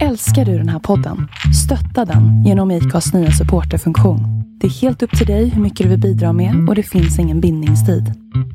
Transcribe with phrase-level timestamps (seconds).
[0.00, 1.28] Älskar du den här podden?
[1.64, 4.20] Stötta den genom IKAs nya supporterfunktion.
[4.60, 7.18] Det är helt upp till dig hur mycket du vill bidra med och det finns
[7.18, 8.04] ingen bindningstid.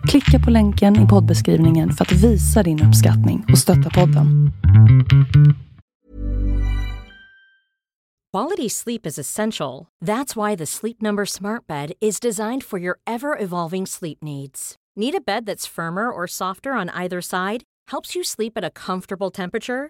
[0.08, 4.52] Klicka på länken i poddbeskrivningen för att visa din uppskattning och stötta podden.
[8.34, 9.86] Quality sleep is essential.
[10.06, 14.76] That's why the Sleep Number Smart Bed is designed for your ever evolving sleep needs.
[14.96, 17.64] Need a bed that's firmer or softer on either side?
[17.92, 19.90] Helps you sleep at a comfortable temperature?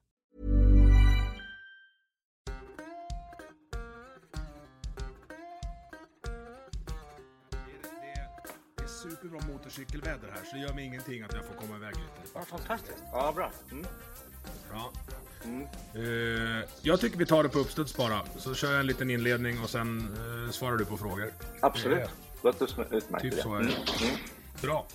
[9.31, 12.29] Superbra motorcykelväder här så det gör mig ingenting att jag får komma iväg lite.
[12.33, 13.03] Ja, fantastiskt.
[13.11, 13.51] Ja, bra.
[13.71, 13.85] Mm.
[14.71, 14.91] Bra.
[15.95, 18.21] Eh, jag tycker vi tar det på uppstuds bara.
[18.37, 19.99] Så kör jag en liten inledning och sen
[20.45, 21.33] eh, svarar du på frågor.
[21.61, 21.99] Absolut.
[21.99, 22.09] Eh,
[22.43, 23.41] Låt oss utmärkt Typ det.
[23.41, 23.65] så är det.
[23.65, 24.15] Mm.
[24.61, 24.87] Bra.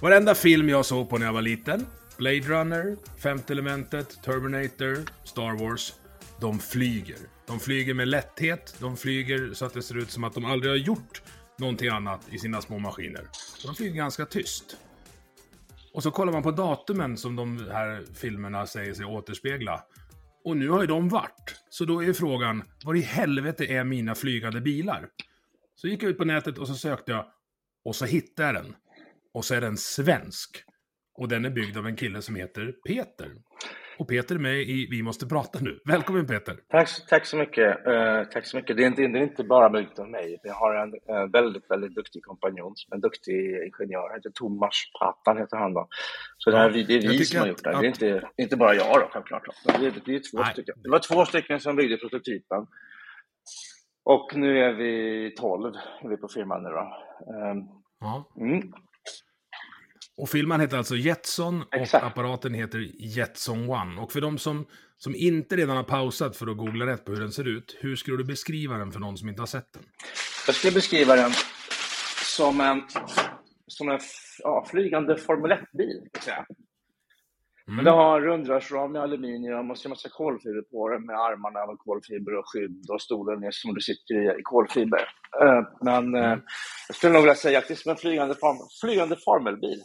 [0.00, 1.86] Varenda film jag såg på när jag var liten.
[2.16, 5.94] Blade Runner, Femte Elementet, Terminator, Star Wars.
[6.40, 7.18] De flyger.
[7.46, 8.74] De flyger med lätthet.
[8.78, 11.22] De flyger så att det ser ut som att de aldrig har gjort
[11.60, 13.20] någonting annat i sina små maskiner.
[13.20, 14.76] Och de flyger ganska tyst.
[15.92, 19.84] Och så kollar man på datumen som de här filmerna säger sig återspegla.
[20.44, 21.62] Och nu har ju de varit.
[21.68, 25.08] Så då är frågan, var i helvete är mina flygande bilar?
[25.74, 27.26] Så gick jag ut på nätet och så sökte jag.
[27.84, 28.74] Och så hittade jag den.
[29.34, 30.64] Och så är den svensk.
[31.14, 33.32] Och den är byggd av en kille som heter Peter.
[34.00, 35.80] Och Peter är med i Vi måste prata nu.
[35.84, 36.56] Välkommen Peter!
[36.68, 37.86] Tack, tack så mycket.
[37.86, 38.76] Eh, tack så mycket.
[38.76, 40.40] Det är inte, det är inte bara möjligt av mig.
[40.42, 44.08] Jag har en eh, väldigt, väldigt duktig kompanjon, en duktig ingenjör.
[44.08, 45.88] Han heter Thomas Patan, heter han då.
[46.38, 47.70] Så det, här, det är vi som har gjort det.
[47.70, 49.42] att- Det är inte, inte bara jag då, självklart.
[49.46, 49.72] Då.
[49.80, 50.52] Det, är- det, är två Nej.
[50.52, 50.74] stycken.
[50.82, 52.66] det var två stycken som byggde prototypen.
[54.04, 56.96] Och nu är vi 12, är vi på firman nu då.
[58.00, 58.30] Ja.
[58.40, 58.72] Mm.
[60.16, 62.04] Och filmen heter alltså Jetson och Exakt.
[62.04, 64.00] apparaten heter Jetson One.
[64.00, 64.66] Och för de som,
[64.96, 67.96] som inte redan har pausat för att googla rätt på hur den ser ut, hur
[67.96, 69.82] skulle du beskriva den för någon som inte har sett den?
[70.46, 71.30] Jag skulle beskriva den
[72.36, 72.82] som en,
[73.66, 73.98] som en
[74.42, 76.00] ja, flygande Formel 1-bil.
[76.00, 76.46] kan jag säga.
[77.66, 81.66] Men det har rundrarsram med aluminium och så en massa kolfiber på den med armarna
[81.66, 85.00] med kolfiber och skydd och stolen är som du sitter i, i kolfiber.
[85.42, 86.38] Eh, Men eh,
[86.88, 89.80] jag skulle nog vilja säga att det är som en flygande, form, flygande formelbil.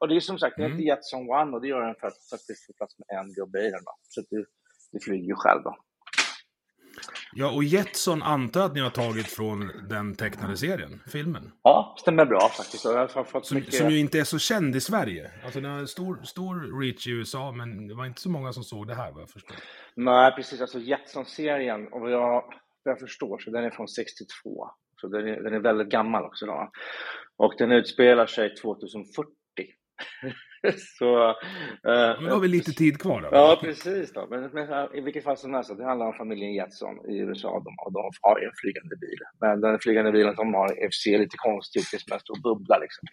[0.00, 2.46] Och det är som sagt, det heter Jetson One och det gör den för att,
[2.48, 3.84] det får plats med en gubbe i den.
[3.84, 3.92] Då.
[4.02, 4.46] Så du,
[4.92, 5.76] du flyger ju själv då.
[7.32, 11.52] Ja, och Jetson antar att ni har tagit från den tecknade serien, filmen.
[11.62, 12.84] Ja, stämmer bra faktiskt.
[12.84, 13.74] Jag har fått Som, mycket...
[13.74, 15.30] som ju inte är så känd i Sverige.
[15.44, 18.64] Alltså den har stor, stor reach i USA, men det var inte så många som
[18.64, 19.56] såg det här vad jag förstår.
[19.94, 20.60] Nej, precis.
[20.60, 22.44] Alltså Jetson-serien, och vad jag,
[22.82, 24.70] vad jag förstår, så den är från 62.
[25.00, 26.46] Så den är, den är väldigt gammal också.
[26.46, 26.70] Då.
[27.36, 29.32] Och den utspelar sig 2040.
[30.98, 33.28] så, eh, då har vi lite tid kvar då.
[33.32, 34.12] Ja, precis.
[34.12, 34.26] Då.
[34.30, 37.48] Men, men i vilket fall som helst, det handlar om familjen Jetson i USA.
[37.48, 39.18] De, och de har en flygande bil.
[39.40, 41.86] Men den flygande bilen de har ser lite konstig ut.
[41.90, 42.78] Det är som en stor bubbla.
[42.78, 43.08] Liksom.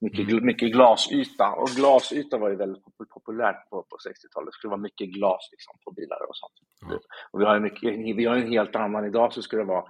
[0.00, 1.48] Mycket, gl- mycket glasyta.
[1.56, 4.46] Och glasyta var ju väldigt pop- populärt på, på 60-talet.
[4.46, 6.52] Det skulle vara mycket glas liksom, på bilar och sånt.
[6.80, 7.00] Ja.
[7.30, 9.84] Och vi har, mycket, vi har en helt annan idag så skulle det vara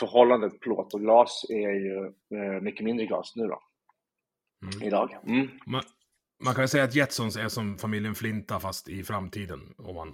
[0.00, 1.96] förhållandet plåt och glas är ju
[2.38, 3.58] eh, mycket mindre glas nu då.
[4.62, 4.82] Mm.
[4.82, 5.16] Idag.
[5.26, 5.48] Mm.
[5.66, 5.82] Man,
[6.44, 9.74] man kan ju säga att Jetsons är som familjen Flinta fast i framtiden.
[9.78, 10.08] Om man,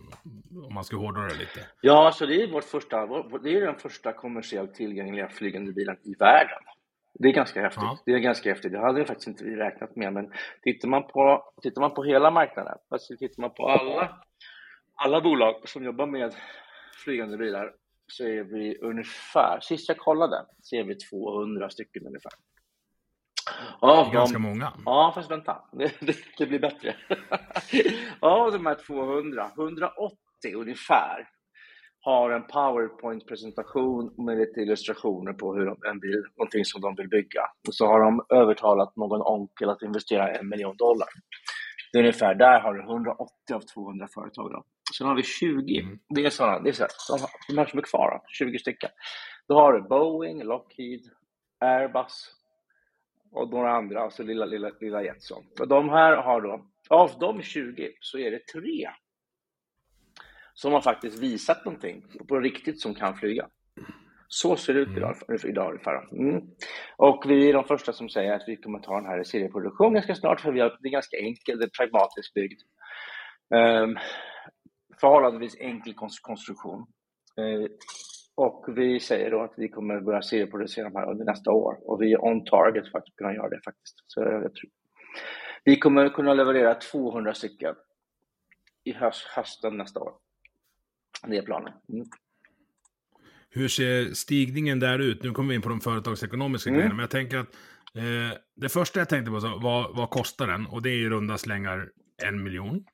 [0.67, 1.61] om man ska hårdra det lite.
[1.81, 3.07] Ja, så det är, vårt första,
[3.43, 6.63] det är den första kommersiellt tillgängliga flygande bilen i världen.
[7.19, 7.83] Det är ganska häftigt.
[7.83, 7.99] Ja.
[8.07, 8.73] Det är ganska häftigt.
[8.73, 10.13] Det hade vi faktiskt inte vi räknat med.
[10.13, 14.19] Men tittar man på, tittar man på hela marknaden, alltså tittar man på alla,
[14.95, 16.35] alla bolag som jobbar med
[17.05, 17.73] flygande bilar,
[18.07, 22.33] så är vi ungefär, sist jag kollade, så är vi 200 stycken ungefär.
[23.81, 24.73] Av Ganska dem- många.
[24.85, 25.57] Ja, fast vänta.
[25.73, 25.93] Det,
[26.39, 26.97] det, blir bättre.
[28.21, 30.17] Av de här 200, 180
[30.55, 31.29] ungefär,
[32.01, 37.09] har en PowerPoint-presentation med lite illustrationer på hur de, en bil, någonting som de vill
[37.09, 37.43] bygga.
[37.69, 41.09] Och så har de övertalat någon onkel att investera en miljon dollar.
[41.93, 44.51] Det är ungefär, där har du 180 av 200 företag.
[44.53, 44.65] Då.
[44.99, 45.99] Sen har vi 20, Mm.
[46.15, 48.59] det är sådana, det är så här, de, de här som är kvar, då, 20
[48.59, 48.91] stycken.
[49.49, 51.01] Då har du Boeing, Lockheed,
[51.61, 52.31] Airbus,
[53.35, 55.45] och några andra, alltså lilla, lilla, lilla Jetson.
[55.61, 58.89] Och de här har då, av de 20 så är det tre
[60.55, 63.49] som har faktiskt visat någonting på riktigt som kan flyga.
[64.29, 66.09] Så ser det ut idag, idag ungefär.
[66.13, 66.43] Mm.
[66.97, 69.95] Och vi är de första som säger att vi kommer ta den här i serieproduktion
[69.95, 72.61] ganska snart, för vi har, det är ganska enkelt, det är pragmatiskt byggd.
[73.55, 73.99] Um,
[75.01, 76.87] förhållandevis enkel konstruktion.
[77.41, 77.67] Uh,
[78.37, 82.03] och vi säger då att vi kommer börja serieproducera de här under nästa år och
[82.03, 84.05] vi är on target för att kunna göra det faktiskt.
[84.07, 84.71] Så jag tror.
[85.65, 87.75] Vi kommer kunna leverera 200 stycken
[88.85, 90.13] i höst, hösten nästa år.
[91.27, 91.73] Det är planen.
[91.93, 92.07] Mm.
[93.51, 95.23] Hur ser stigningen där ut?
[95.23, 96.79] Nu kommer vi in på de företagsekonomiska mm.
[96.79, 97.55] grejerna, men jag tänker att
[97.95, 100.67] eh, det första jag tänkte på var vad, vad kostar den?
[100.67, 101.91] Och det är i runda slängar
[102.23, 102.85] en miljon.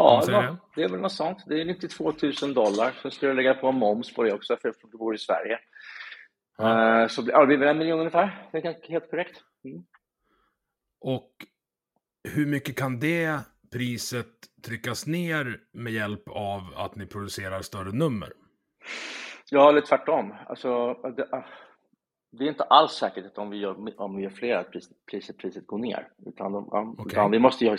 [0.00, 1.38] Ja, det, det är väl något sånt.
[1.46, 2.12] Det är 92
[2.42, 2.92] 000 dollar.
[3.02, 5.58] Sen skulle jag lägga på moms på det också, för att du bor i Sverige.
[6.58, 7.02] Ja.
[7.02, 8.48] Uh, så ja, det blir väl en miljon ungefär.
[8.52, 9.40] Det är helt korrekt.
[9.64, 9.84] Mm.
[11.00, 11.30] Och
[12.28, 13.40] hur mycket kan det
[13.72, 14.26] priset
[14.66, 18.32] tryckas ner med hjälp av att ni producerar större nummer?
[19.50, 20.34] Ja, eller tvärtom.
[20.46, 20.96] Alltså,
[22.30, 24.96] det, är inte alls säkert att om vi gör, om vi gör fler att priset,
[25.10, 26.08] priset, priset går ner.
[26.26, 27.06] Utan, de, okay.
[27.06, 27.76] utan vi måste göra,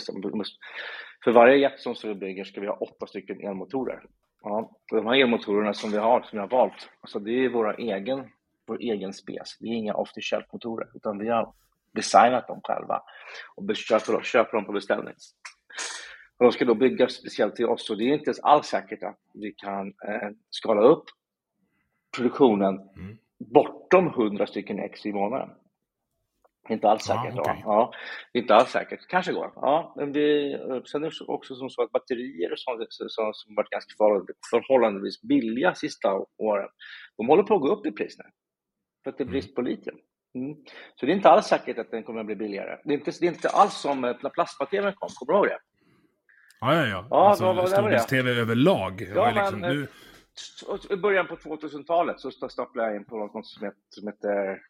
[1.24, 4.02] för varje jet som vi bygger ska vi ha åtta stycken elmotorer.
[4.42, 7.74] Ja, de här elmotorerna som vi har, som vi har valt, alltså det är våra
[7.74, 8.30] egen,
[8.66, 9.58] vår egen spes.
[9.58, 11.52] Det är inga off-the-shelf-motorer, utan vi har
[11.92, 13.02] designat dem själva
[13.56, 15.14] och köper, köper dem på beställning.
[16.38, 19.18] Och de ska då byggas speciellt till oss och det är inte alls säkert att
[19.34, 21.04] vi kan eh, skala upp
[22.16, 23.18] produktionen mm.
[23.40, 25.50] Bortom 100 stycken ex i månaden.
[26.68, 27.34] Inte alls säkert.
[27.36, 27.56] Ah, okay.
[27.64, 27.92] ja.
[28.32, 29.06] inte alls säkert.
[29.08, 29.52] Kanske går.
[29.54, 30.56] Ja, men vi,
[30.90, 33.94] sen är det också som så att batterier och sånt som, som varit ganska
[34.50, 36.08] förhållandevis billiga sista
[36.38, 36.68] åren,
[37.16, 38.24] de håller på att gå upp i pris nu.
[39.04, 39.96] För att det är brist på litium.
[40.34, 40.54] Mm.
[40.94, 42.78] Så det är inte alls säkert att den kommer att bli billigare.
[42.84, 45.58] Det är inte, det är inte alls som när plasma-tvn kom, kommer du ihåg det?
[46.60, 47.06] Ja, ja, ja.
[47.10, 49.06] ja alltså, Storbilds-tv överlag.
[49.14, 49.86] Ja, liksom, men, nu...
[50.90, 54.60] I början på 2000-talet så stapplade jag in på något som heter, som heter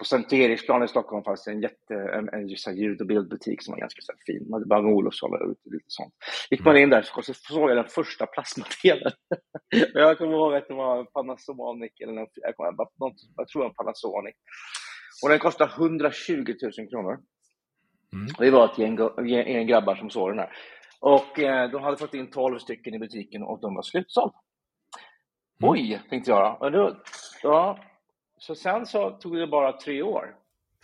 [0.00, 3.62] på Sankt Eriksplan i Stockholm fanns det en, jätte, en, en, en ljud och bildbutik
[3.62, 4.46] som var ganska så fin.
[4.50, 6.14] Man hade Bang Olufsson och lite sånt.
[6.50, 9.12] Gick man in där så, så såg jag den första plasma-tvn.
[9.94, 13.68] jag kommer ihåg att det var Panasonic, eller något, jag, kommer, något, jag tror det
[13.68, 14.34] var Panasonic.
[15.22, 17.18] Och den kostade 120 000 kronor.
[18.12, 18.26] Mm.
[18.38, 18.98] Vi var ett gäng,
[19.28, 20.52] gäng grabbar som såg den här.
[21.00, 24.34] Och eh, de hade fått in 12 stycken i butiken och de var slutsålda.
[25.60, 26.72] Oj, tänkte jag.
[26.72, 26.96] Då,
[27.42, 27.78] ja,
[28.38, 30.36] så sen så tog det bara tre år,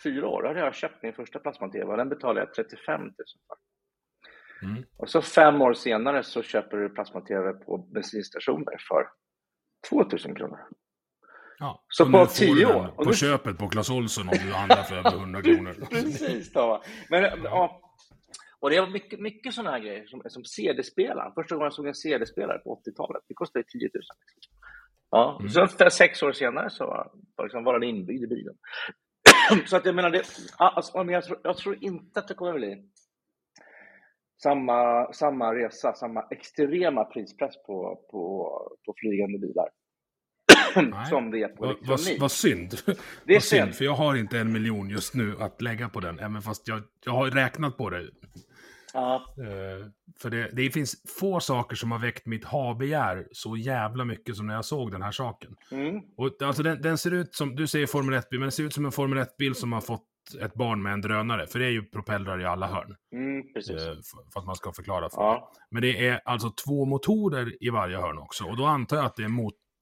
[0.03, 3.13] fyra år, då hade jag köpt min första plasma-TV och den betalade jag 35 000
[3.47, 3.57] för.
[4.67, 4.83] Mm.
[4.97, 9.09] Och så fem år senare så köper du plasma-TV på bensinstationer för
[9.89, 10.07] 2 000
[10.37, 10.59] kronor.
[11.59, 12.87] Ja, så på tio år.
[12.87, 13.13] På nu...
[13.13, 15.73] köpet på Clas Ohlson om du handlar för över 100 kronor.
[15.89, 16.83] Precis, då.
[17.09, 17.86] Men, ja.
[18.59, 21.31] Och det var mycket, mycket sådana här grejer, som, som CD-spelare.
[21.35, 24.03] Första gången jag såg en CD-spelare på 80-talet, det kostade 10 000.
[25.11, 25.49] Ja, mm.
[25.49, 27.11] så sex år senare så var,
[27.43, 28.55] liksom, var den inbyggd i bilen.
[29.65, 30.23] så att jag menar, det,
[30.57, 32.83] alltså, jag, tror, jag tror inte att det kommer bli
[34.43, 38.51] samma, samma resa, samma extrema prispress på, på,
[38.85, 39.69] på flygande bilar.
[41.09, 42.07] Som det är på elektronik.
[42.09, 42.73] Vad va synd.
[43.23, 46.19] Det är synd, för jag har inte en miljon just nu att lägga på den,
[46.19, 48.05] även fast jag, jag har räknat på det.
[48.93, 49.35] Ja.
[49.39, 49.87] Uh,
[50.21, 54.47] för det, det, finns få saker som har väckt mitt habegär så jävla mycket som
[54.47, 55.55] när jag såg den här saken.
[55.71, 56.01] Mm.
[56.17, 58.73] Och, alltså den, den, ser ut som, du säger Formel 1-bil, men den ser ut
[58.73, 60.03] som en Formel 1-bil som har fått
[60.41, 62.95] ett barn med en drönare, för det är ju propellrar i alla hörn.
[63.13, 63.75] Mm, precis.
[63.75, 65.51] Uh, för, för, att man ska förklara för ja.
[65.71, 69.15] Men det är alltså två motorer i varje hörn också, och då antar jag att
[69.15, 69.27] det är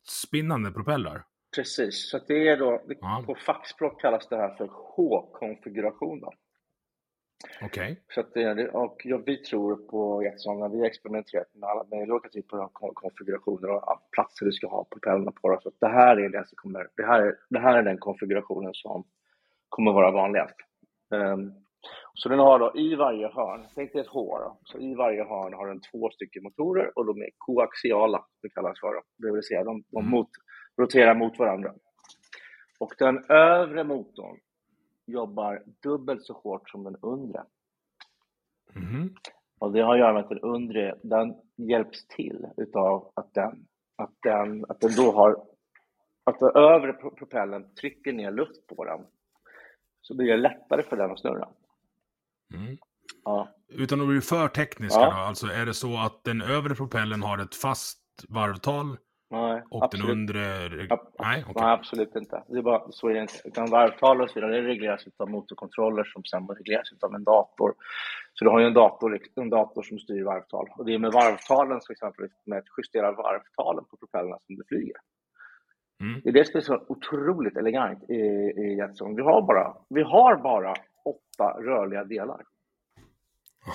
[0.06, 1.24] motspinnande propellrar.
[1.56, 3.24] Precis, så det är då, ja.
[3.26, 6.24] på fackspråk kallas det här för H-konfiguration.
[6.24, 7.68] Okej.
[7.68, 7.96] Okay.
[8.14, 11.84] Så att det, och ja, vi tror på Jetson, när vi har experimenterat med alla
[11.92, 15.60] möjliga olika typer av konfigurationer och platser du ska ha propellrarna på.
[15.64, 18.74] Så det här är det som kommer, det här, är, det här är den konfigurationen
[18.74, 19.04] som
[19.70, 20.56] kommer vara vanligast.
[21.10, 21.65] Um,
[22.14, 25.24] så den har då i varje hörn, tänk dig ett H då, så i varje
[25.24, 29.02] hörn har den två stycken motorer och de är koaxiala, det kallas för.
[29.18, 30.12] Det vill säga de, de mm.
[30.12, 30.30] mot,
[30.78, 31.74] roterar mot varandra.
[32.80, 34.40] Och den övre motorn
[35.08, 37.44] jobbar dubbelt så hårt som den undre.
[38.76, 39.10] Mm.
[39.60, 43.68] Och det har att göra med att den undre, den hjälps till utav att den,
[43.96, 45.46] att den, att den då har,
[46.24, 49.06] att den övre propellen trycker ner luft på den.
[50.02, 51.50] Så blir det lättare för den att snurra.
[52.56, 52.78] Mm.
[53.24, 53.50] Ja.
[53.70, 55.10] Utan att bli för tekniska ja.
[55.10, 58.98] då, alltså är det så att den övre propellen har ett fast varvtal
[59.30, 59.64] Nej.
[59.70, 60.08] Och Absolut.
[60.08, 60.40] den undre...
[61.20, 61.54] Nej, okej.
[61.56, 62.44] Nej, absolut inte.
[62.48, 63.28] Det är bara, så är det.
[63.46, 67.74] Utan varvtal och så vidare, det regleras av motorkontroller som sen regleras av en dator.
[68.34, 70.70] Så du har ju en dator, en dator som styr varvtal.
[70.78, 74.64] Och det är med varvtalen, till exempel med att justera varvtalen på propellrarna som du
[74.68, 74.96] flyger.
[76.02, 76.22] Mm.
[76.24, 79.16] Det är det som är så otroligt elegant i, i Jetson.
[79.16, 80.74] Vi har bara, vi har bara
[81.36, 82.38] åtta rörliga delar.
[82.38, 82.44] Ja,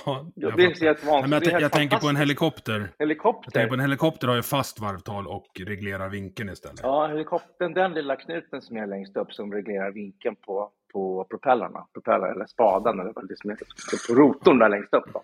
[0.05, 1.45] Ja, jag det är helt vansinnigt.
[1.45, 2.21] Jag, jag, helt tänker på en fantastiskt.
[2.21, 2.79] helikopter.
[2.97, 3.51] Jag Helikopter.
[3.51, 6.79] tänker på en helikopter har ju fast varvtal och reglerar vinkeln istället.
[6.83, 11.87] Ja, helikoptern, den lilla knuten som är längst upp som reglerar vinkeln på, på propellerna,
[11.93, 13.67] propeller eller spaden eller vad det som heter,
[14.07, 15.05] på rotorn där längst upp.
[15.13, 15.23] Då.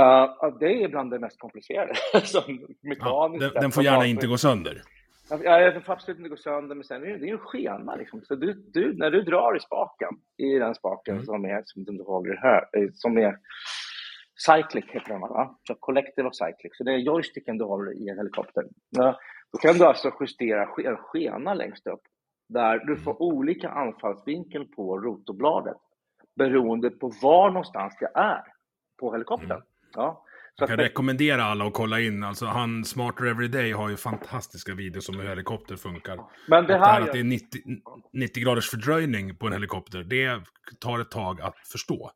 [0.00, 1.94] Uh, det är bland det mest komplicerade.
[2.24, 2.66] som
[3.00, 4.82] Ja, den, den får gärna inte gå sönder.
[5.44, 7.38] Ja, den får absolut inte gå sönder, men sen är det, det är ju en
[7.38, 7.94] skena.
[7.96, 8.22] Liksom.
[8.24, 11.24] Så du, du, när du drar i spaken, i den spaken Mm.
[11.26, 13.38] som är som du håller här, eh, som är
[14.46, 15.58] cyclic heter den va?
[15.68, 16.76] Så collective och cyclic.
[16.76, 18.64] Så det är joysticken du håller i en helikopter.
[19.52, 22.02] Då kan du alltså justera en skena längst upp
[22.48, 25.76] där du får olika anfallsvinkel på rotorbladet
[26.36, 28.42] beroende på var någonstans det är
[29.00, 29.50] på helikoptern.
[29.50, 29.62] Mm.
[29.94, 30.24] Ja.
[30.56, 32.24] Jag kan att, rekommendera alla att kolla in.
[32.24, 36.18] Alltså, han Smarter Everyday har ju fantastiska videos om hur helikopter funkar.
[36.48, 37.60] men det och det här här, att det är 90,
[38.12, 40.40] 90 graders fördröjning på en helikopter, det
[40.80, 42.10] tar ett tag att förstå.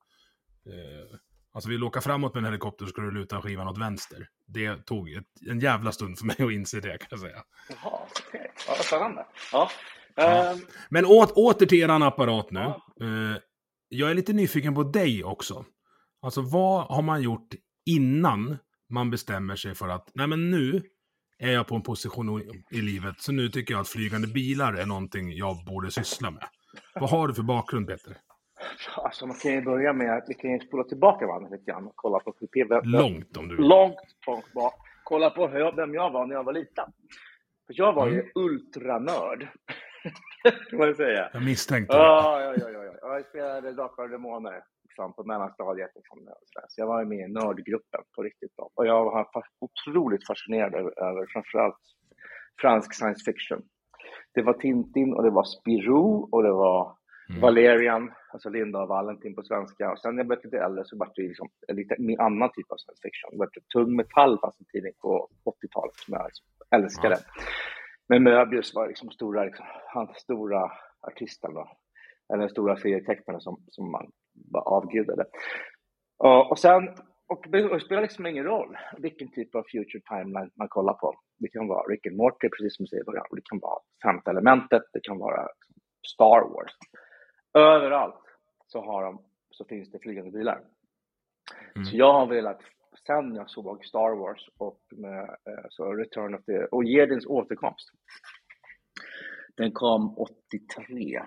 [0.66, 1.18] Eh,
[1.52, 4.28] alltså vill du åka framåt med en helikopter så ska du luta skivan åt vänster.
[4.46, 7.42] Det tog ett, en jävla stund för mig att inse det kan jag säga.
[7.68, 8.52] Jaha, okej.
[8.68, 9.26] Ja, vad spännande.
[9.52, 9.70] Ja.
[10.14, 10.52] Ja.
[10.52, 12.60] Ehm, Men å, åter till eran apparat nu.
[12.60, 12.82] Ja.
[13.00, 13.36] Eh,
[13.88, 15.64] jag är lite nyfiken på dig också.
[16.22, 17.48] Alltså vad har man gjort
[17.86, 18.58] innan
[18.90, 20.82] man bestämmer sig för att, nej men nu
[21.38, 22.40] är jag på en position
[22.70, 26.44] i livet, så nu tycker jag att flygande bilar är någonting jag borde syssla med.
[26.94, 28.16] Vad har du för bakgrund Peter?
[28.96, 31.86] Alltså man kan ju börja med att vi kan ju spola tillbaka varandra lite grann
[31.86, 32.34] och kolla på
[32.84, 33.66] Långt om du vill.
[33.66, 34.74] långt, långt bak.
[35.04, 36.84] Kolla på hur, vem jag var när jag var liten.
[37.66, 38.30] För jag var ju Mm.
[38.34, 39.48] ultranörd.
[40.70, 41.30] kan man säga.
[41.32, 42.02] Jag misstänkte det.
[42.02, 42.94] Ja, ja, ja, ja.
[43.14, 44.62] Jag spelade Drakar och Demoner
[44.96, 45.90] liksom, på mellanstadiet.
[45.94, 46.66] Liksom, och sådär.
[46.68, 48.52] så jag var med i nördgruppen på riktigt.
[48.56, 48.70] Då.
[48.74, 49.28] Och jag var
[49.60, 51.82] otroligt fascinerad över, över framförallt
[52.60, 53.62] fransk science fiction.
[54.34, 56.96] Det var Tintin och det var Spirou och det var
[57.28, 57.40] Mm.
[57.40, 59.92] Valerian, alltså Linda och Valentin på svenska.
[59.92, 62.50] Och sen när jag blev lite äldre så var det liksom en lite en annan
[62.52, 63.30] typ av science fiction.
[63.30, 67.16] Det var tung metall fanns en tidning på 80-talet som jag liksom älskade.
[68.08, 71.68] Men Möbius var liksom stora, liksom, han stora artisten då.
[72.32, 74.10] Eller den stora serietecknaren som, som man
[74.52, 75.24] bara avgudade.
[76.18, 76.88] Och, och sen,
[77.28, 81.14] och det spelar liksom ingen roll vilken typ av future timeline man kollar på.
[81.38, 83.26] Det kan vara Rick and Morty, precis som du säger i början.
[83.30, 85.48] Det kan vara Femte elementet, det kan vara
[86.14, 86.72] Star Wars.
[87.54, 88.22] Överallt
[88.66, 90.60] så, har de, så finns det flygande bilar.
[91.74, 91.84] Mm.
[91.84, 92.60] Så jag har velat,
[93.06, 97.88] sen jag såg Star Wars och med, eh, så Return of the, och Jedins återkomst.
[99.56, 101.22] Den kom 83.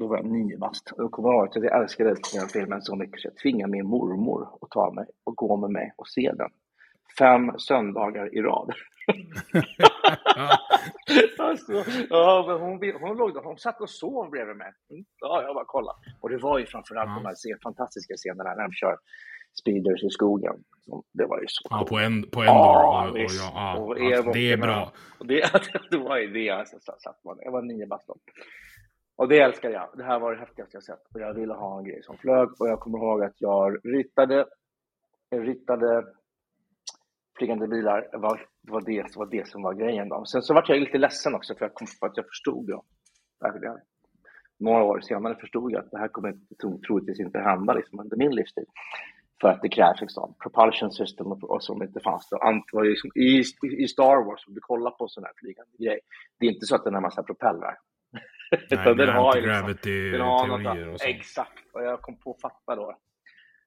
[0.00, 0.90] Då var jag nio bast.
[0.90, 3.86] Och jag kommer ihåg att jag älskade den filmen så mycket så jag tvingade min
[3.86, 6.50] mormor att ta mig och gå med mig och se den.
[7.18, 8.72] Fem söndagar i rad.
[10.36, 10.58] Ja.
[11.38, 11.72] Alltså,
[12.10, 14.72] ja, men hon, hon, låg, hon satt och sov bredvid mig.
[14.90, 15.92] Mm, Ja, jag bara kolla.
[16.20, 17.14] Och det var ju framförallt Ja.
[17.14, 18.96] de här fantastiska scenerna när de kör
[19.60, 20.54] speeders i skogen.
[20.84, 23.08] Så Det var ju så Ja, på, en, på Ja, Endor.
[23.08, 23.40] och, och, visst.
[23.42, 24.92] ja, ja, Och alltså, det är bra.
[25.18, 25.50] Och det,
[25.90, 27.38] det var ju det, alltså, så man.
[27.42, 28.06] Jag var nio bast.
[29.16, 29.88] Och det älskar jag.
[29.94, 31.14] Det här var det häftigaste jag sett.
[31.14, 32.48] Och jag ville ha en grej som flög.
[32.60, 34.46] Och jag kommer ihåg att jag ritade,
[35.28, 36.04] jag ritade
[37.38, 38.08] flygande bilar.
[38.12, 40.08] Det var, det var, det, var det som var grejen.
[40.08, 40.24] Då.
[40.24, 42.66] Sen så var jag lite ledsen också för jag kom på att jag förstod.
[42.66, 42.82] Då.
[43.40, 43.78] Verkligen.
[44.58, 46.34] Några år senare förstod jag att det här kommer
[46.86, 48.66] troligtvis inte hända liksom, under min livstid.
[49.40, 52.28] För att det krävs liksom, propulsion system och, och som inte fanns.
[52.30, 52.36] Då.
[52.36, 53.42] Ant var liksom, i,
[53.84, 56.00] I Star Wars, om du kollar på sån här flygande grej,
[56.38, 57.78] det är inte så att den har massa propellrar.
[58.52, 59.76] Nej, det den har ju liksom-
[60.12, 61.02] den har något, och sånt.
[61.16, 62.96] exakt, och jag kom på att fatta då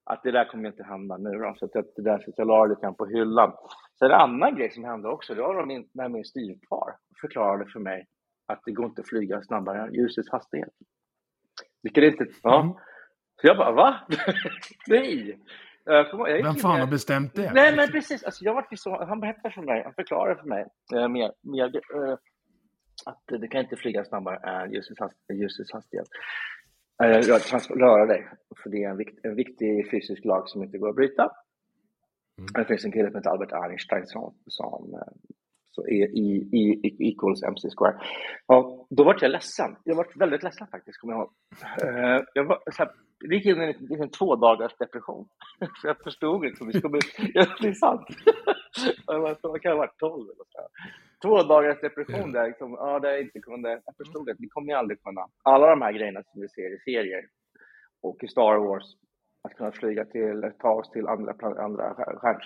[0.09, 1.55] att det där kommer inte hända nu då.
[1.59, 3.53] Så att det där att jag la lite grann på hyllan.
[3.99, 7.65] Så en annan grej som hände också, det var då min, när min styvfar förklarade
[7.65, 8.07] för mig
[8.47, 10.73] att det går inte att flyga snabbare än ljusets hastighet.
[11.83, 12.61] Vilket inte, ja.
[12.61, 12.73] Mm.
[13.41, 13.99] Så jag bara, va?
[14.87, 15.39] Nej!
[15.85, 17.51] Jag Vem fan har bestämt det?
[17.53, 18.23] Nej, men precis.
[18.23, 21.75] Alltså, jag var så, han berättade för mig, han förklarade för mig eh, med, med,
[21.75, 22.17] eh,
[23.05, 26.07] att du kan inte flyga snabbare än ljusets hast- ljusets hastighet.
[27.49, 28.27] Trans- röra dig,
[28.63, 31.23] för det är en, vikt, en viktig fysisk lag som inte går att bryta.
[32.39, 32.47] Mm.
[32.53, 35.31] Det finns en kille som heter Albert Einstein som, som eh,
[35.71, 37.95] så E, E, E equals MC square.
[38.45, 39.75] Och då var jag ledsen.
[39.83, 41.31] Jag var väldigt ledsen faktiskt, kommer jag ihåg.
[41.95, 42.91] Eh, Jag var, så här,
[43.29, 45.27] det gick in i en, i en två dagars depression.
[45.81, 46.99] För jag förstod inte det skulle bli.
[47.33, 48.07] Ja, det är sant.
[49.07, 50.67] Jag var, jag kan ha varit 12 eller så.
[51.21, 52.47] Två dagars depression där.
[52.47, 55.69] Liksom, ja, där jag inte kunde, jag förstod att vi kommer ju aldrig kunna, alla
[55.69, 57.23] de här grejerna som vi ser i serier
[58.01, 58.85] och i Star Wars,
[59.43, 61.33] att kunna flyga till, ta oss till andra,
[61.63, 61.95] andra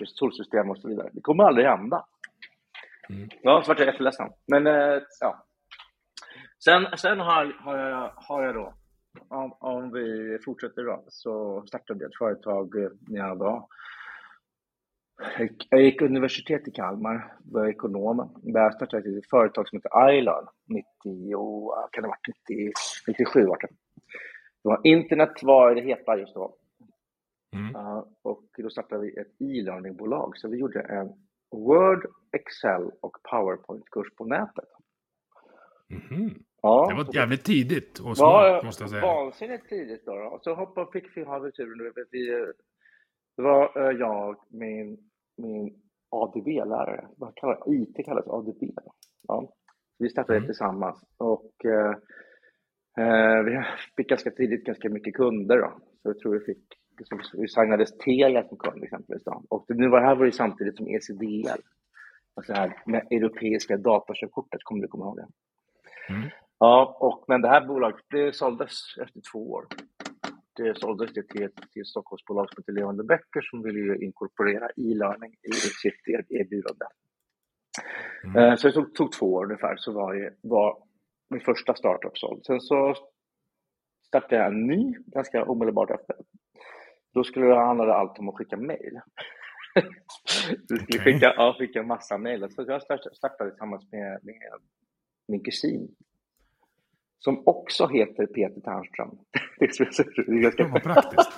[0.06, 1.10] solsystem och så vidare.
[1.12, 2.04] Det kommer aldrig hända.
[3.10, 3.28] Mm.
[3.42, 4.28] Ja, så vart jag jätteledsen.
[4.46, 5.44] Men, äh, ja.
[6.64, 8.74] Sen, sen har, har, jag, har jag då,
[9.28, 13.66] om, om vi fortsätter då, så startade jag ett företag eh, när jag var
[15.70, 18.40] jag gick universitet i Kalmar, var ekonom.
[18.42, 20.86] Där startade jag ett företag som heter Ilan, 90,
[21.92, 22.72] kan det varit 90,
[23.06, 23.68] 97 var det.
[24.62, 26.56] det var internet var det heta just då.
[27.54, 27.76] Mm.
[27.76, 31.12] Uh, och då startade vi ett e-learningbolag, så vi gjorde en
[31.50, 34.68] Word, Excel och PowerPoint-kurs på nätet.
[35.90, 36.34] Mm.
[36.62, 39.02] Ja, det var jävligt tidigt och smart, måste jag säga.
[39.02, 40.14] Vansinnigt tidigt då.
[40.14, 40.38] då.
[40.42, 41.92] Så hoppade, fick vi ha turen.
[42.10, 42.52] Vi,
[43.36, 44.98] det var uh, jag, min,
[45.36, 45.74] min
[46.10, 48.62] ADB-lärare, vad kallas IT kallas ADB.
[49.28, 49.52] Ja.
[49.98, 50.46] Vi startade mm.
[50.46, 51.94] tillsammans och uh,
[53.44, 53.64] vi
[53.96, 55.58] fick ganska tidigt ganska mycket kunder.
[55.58, 55.72] Då.
[56.02, 56.64] Så jag tror vi fick
[57.34, 59.24] vi signades Telia som kund exempelvis.
[59.24, 59.42] Då.
[59.48, 61.60] Och det, nu var det här var ju samtidigt som ECDL,
[62.34, 65.26] alltså det här med europeiska datakörkortet, kommer du komma ihåg det?
[66.14, 66.28] Mm.
[66.58, 68.72] Ja, och, men det här bolaget det såldes
[69.02, 69.66] efter två år.
[70.56, 75.32] Det såldes det till, till ett Stockholmsbolag som heter Levande Böcker som ville inkorporera e-learning
[75.42, 76.86] i sitt erbjudande.
[78.24, 78.36] Mm.
[78.36, 80.78] Eh, så det tog, tog, två år ungefär, så var, det, var
[81.30, 82.44] min första startup såld.
[82.44, 82.94] Sen så
[84.06, 86.16] startade jag en ny ganska omedelbart efter.
[87.14, 89.00] Då skulle det handla allt om att skicka mejl.
[90.68, 91.12] du skulle okay.
[91.12, 92.50] skicka, ja, skicka massa mejl.
[92.50, 92.82] Så jag
[93.16, 94.36] startade tillsammans med, med
[95.28, 95.94] min kusin
[97.24, 99.10] som också heter Peter Ternström.
[99.58, 100.68] det är ganska...
[100.68, 101.30] Vad praktiskt.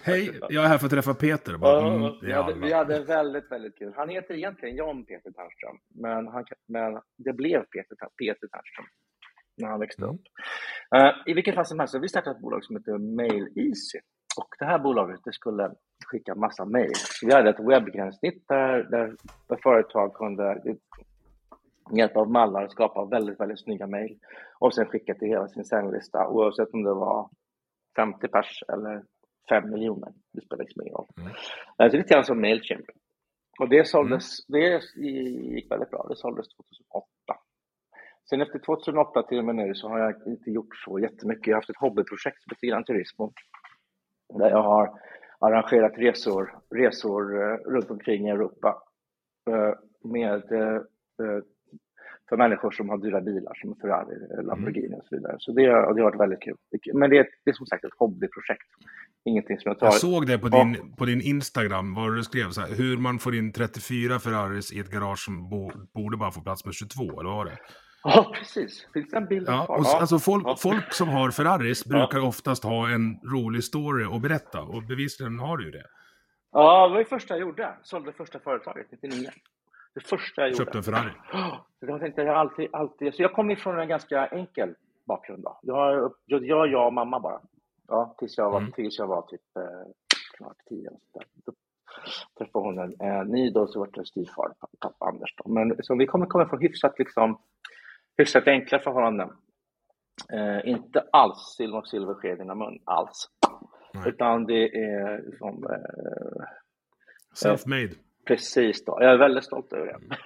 [0.06, 1.56] Hej, jag är här för att träffa Peter.
[1.56, 3.92] Bara, mm, vi, hade, vi hade väldigt, väldigt kul.
[3.96, 8.86] Han heter egentligen John Peter Ternström, men, han, men det blev Peter, Peter Ternström
[9.56, 10.14] när han växte mm.
[10.14, 10.22] upp.
[10.96, 13.98] Uh, I vilket fall som helst, vi startade ett bolag som heter Mail Easy.
[14.40, 15.70] Och det här bolaget det skulle
[16.06, 16.92] skicka massa mejl.
[17.22, 19.16] Vi hade ett webbgränssnitt där, där,
[19.48, 20.62] där företag kunde
[21.90, 24.18] med hjälp av mallar skapa väldigt, väldigt snygga mejl
[24.58, 27.30] och sen skicka till hela sin sändlista oavsett om det var
[27.96, 29.02] 50 pers eller
[29.48, 30.12] 5 miljoner.
[30.32, 31.08] Det spelar liksom ingen roll.
[31.20, 31.90] Mm.
[31.90, 32.86] Så lite grann som Mailchimp.
[33.60, 34.60] Och det såldes, mm.
[34.60, 35.00] det
[35.54, 36.06] gick väldigt bra.
[36.08, 37.08] Det såldes 2008.
[38.30, 41.46] Sen efter 2008 till och med nu så har jag inte gjort så jättemycket.
[41.46, 43.32] Jag har haft ett hobbyprojekt som heter Gran Turismo
[44.34, 45.00] där jag har
[45.38, 48.82] arrangerat resor, resor eh, runt omkring i Europa
[49.50, 49.74] eh,
[50.04, 50.82] med, eh,
[52.28, 54.98] för människor som har dyra bilar som Ferrari, Lamborghini mm.
[54.98, 55.36] och så vidare.
[55.38, 56.56] Så det, det har varit väldigt kul.
[56.94, 58.68] Men det är, det är som sagt ett hobbyprojekt.
[59.24, 59.86] Ingenting som jag tar...
[59.86, 63.18] Jag såg det på din, på din Instagram, var du skrev så här, hur man
[63.18, 67.02] får in 34 Ferraris i ett garage som bo, borde bara få plats med 22,
[67.02, 67.58] eller vad var det?
[68.02, 68.86] Ja, precis.
[68.92, 70.00] Finns det en bild ja, och, ja.
[70.00, 70.56] Alltså folk, ja.
[70.58, 75.56] folk som har Ferraris brukar oftast ha en rolig story att berätta och bevisligen har
[75.56, 75.84] du ju det.
[76.52, 77.74] Ja, det var det första jag gjorde.
[77.82, 79.28] Sålde första företaget 99.
[79.98, 80.64] Det första jag gjorde.
[80.64, 81.12] Köpte en Ferrari?
[81.80, 83.14] Jag tänkte, jag alltid, alltid...
[83.14, 85.42] Så jag kom ifrån en ganska enkel bakgrund.
[85.42, 85.58] Då.
[85.62, 87.40] Jag, jag, jag, jag och mamma bara.
[87.88, 88.72] Ja, tills jag var, mm.
[88.72, 90.90] tills jag var typ eh, tio.
[91.44, 91.52] Då
[92.38, 95.34] träffade hon en, en ny då, så var det styvfar, pappa Anders.
[95.36, 95.50] Då.
[95.50, 97.40] Men så vi kommer komma från hyfsat liksom
[98.18, 99.30] hyfsat enkla förhållanden.
[100.32, 103.28] Eh, inte alls silver och silversked i mun, alls.
[103.94, 104.08] Nej.
[104.08, 105.64] Utan det är liksom...
[105.64, 106.44] Eh,
[107.44, 107.94] Self-made.
[108.28, 108.98] Precis då.
[109.00, 109.94] Jag är väldigt stolt över det.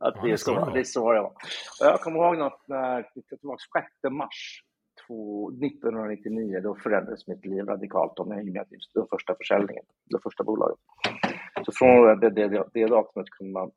[0.00, 1.34] Att ja, det, är så, det är så det var.
[1.80, 4.62] Och jag kommer ihåg något när, det var 6 mars
[5.04, 10.78] 1999, då förändrades mitt liv radikalt om jag med den första försäljningen, det första bolaget.
[11.64, 13.70] Så från det, det, det, det datumet kunde man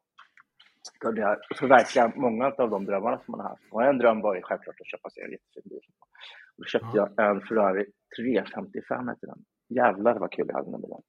[1.00, 3.64] kunde jag förverkliga många av de drömmarna som man har haft.
[3.72, 5.80] Och en dröm var ju självklart att köpa sig en jättefin bil.
[6.58, 7.10] Då köpte ja.
[7.16, 7.86] jag en Ferrari
[8.18, 9.40] 355 hette den.
[9.70, 11.02] Jävlar vad kul jag hade den bilen.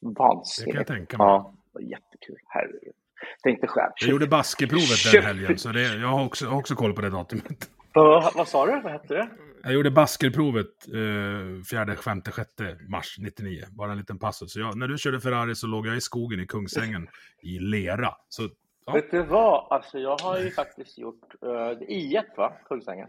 [0.00, 0.66] Vansinnigt.
[0.66, 1.26] Det kan jag tänka mig.
[1.26, 2.36] Ja, var jättekul.
[2.48, 2.94] Herregud.
[3.42, 3.92] Tänkte själv.
[4.00, 7.70] Jag gjorde baskeprovet den helgen, så det, jag har också, också koll på det datumet.
[7.94, 8.80] Vad, vad sa du?
[8.80, 9.28] Vad hette det?
[9.62, 12.50] Jag gjorde baskerprovet eh, 4, 5, 6
[12.88, 13.64] mars 99.
[13.70, 14.52] Bara en liten passus.
[14.52, 17.08] Så jag, när du körde Ferrari så låg jag i skogen i Kungsängen
[17.42, 18.14] i lera.
[18.28, 18.48] Så
[18.88, 18.94] Ja.
[18.94, 19.66] Vet du vad?
[19.72, 21.50] Alltså jag har ju faktiskt gjort uh,
[21.88, 22.52] I1 va?
[22.68, 23.08] Kungsängen.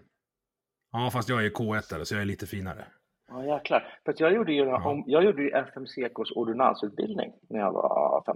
[0.92, 2.86] Ja, fast jag är K1 så jag är lite finare.
[3.30, 3.88] Ja, jäklar.
[4.06, 5.04] För jag gjorde ju, ja.
[5.06, 8.36] jag gjorde ju FMCKs ordinansutbildning när jag var 15-16.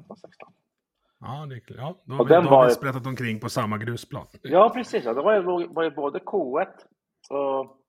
[1.20, 4.28] Ja, det, ja, då, och den då har vi sprättat omkring på samma grusplan.
[4.42, 5.06] Ja, precis.
[5.06, 5.14] Ja.
[5.14, 6.68] Då var det, var det både K1
[7.30, 7.80] och...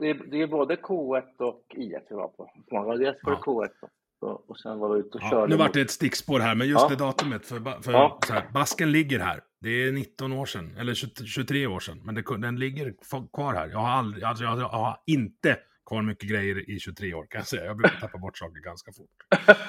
[0.00, 2.50] Det är, det är både K1 och I1 vi var på.
[2.70, 3.88] Dels var det K1 då.
[4.28, 5.46] Och, och sen var vi ute och Ja, körde.
[5.46, 6.88] nu vart det ett stickspår här, men just Ja.
[6.88, 7.46] det datumet.
[7.46, 8.18] För, för Ja.
[8.30, 9.40] här, basken ligger här.
[9.62, 12.00] Det är 19 år sedan, eller 20, 23 år sedan.
[12.04, 12.94] Men det, den ligger
[13.34, 13.68] kvar här.
[13.68, 17.38] Jag har, aldrig, alltså jag, jag har inte kvar mycket grejer i 23 år, kan
[17.38, 17.64] jag säga.
[17.64, 19.10] Jag brukar tappa bort saker ganska fort.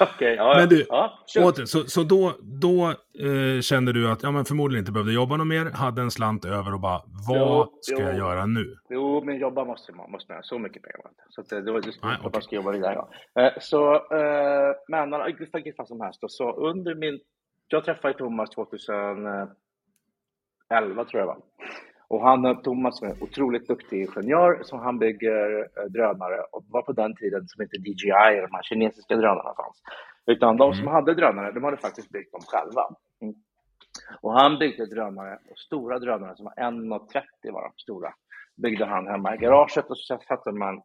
[0.00, 1.18] Okej, ja, Men du, ja.
[1.38, 2.88] Åter, så så då, då
[3.26, 6.44] eh, kände du att ja, men förmodligen inte behövde jobba något mer, hade en slant
[6.44, 8.06] över och bara, vad Jo, ska jo.
[8.06, 8.76] jag göra nu?
[8.90, 10.10] Jo, men jobba måste man.
[10.10, 10.42] Måste man.
[10.42, 11.22] Så mycket pengar inte.
[11.28, 12.42] Så att det var just Nej, man okej.
[12.42, 12.94] ska jobba vidare.
[13.34, 13.42] Ja.
[13.42, 15.10] Eh, Så, eh, men
[15.52, 16.20] vilket fall som helst.
[16.20, 17.20] då, Så under min...
[17.68, 18.50] Jag träffade Thomas
[20.68, 21.38] 2011 tror jag var.
[22.08, 26.82] Och han, Thomas är en otroligt duktig ingenjör som han bygger eh, drönare och var
[26.82, 29.82] på den tiden som inte DJI, de här kinesiska drönarna fanns.
[30.26, 32.82] Utan de som hade drönare, de hade faktiskt byggt dem själva.
[33.22, 33.34] Mm.
[34.20, 38.14] Och han byggde drönare, stora drönare som var 1,30 var de stora.
[38.56, 40.82] Byggde han hemma i garaget och så satte man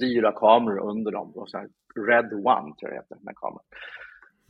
[0.00, 1.32] dyra kameror under dem.
[1.34, 1.68] Och så här
[2.08, 3.64] Red One tror jag det heter, den här kameran.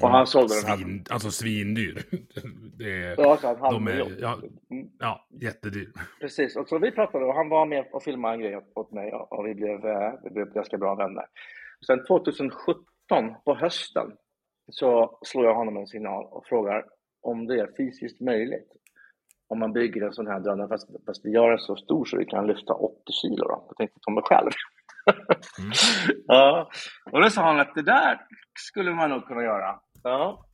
[0.03, 0.77] Och han sålde den här.
[0.77, 1.99] Svin, alltså svindyr.
[2.81, 4.39] Är, Ja, så han de är, ja,
[4.71, 4.89] Mm.
[4.99, 5.93] ja, jättedyr.
[6.21, 9.13] Precis, och så vi pratade och han var med och filmade en grej åt- mig
[9.13, 11.25] och och vi blev, eh, vi blev ganska bra vänner.
[11.87, 12.85] Sen 2017
[13.45, 14.07] på hösten
[14.73, 16.85] så slår jag honom en signal och frågar
[17.23, 18.69] om det är fysiskt möjligt
[19.49, 22.17] om man bygger en sån här drönare fast, fast vi gör den så stor så
[22.19, 23.65] vi kan lyfta 80 kilo då.
[23.69, 24.51] Jag tänkte ta mig själv.
[25.59, 25.73] Mm.
[26.27, 26.71] ja,
[27.13, 28.21] och då sa han att det där
[28.59, 29.81] skulle man nog kunna göra.
[30.09, 30.45] Ja.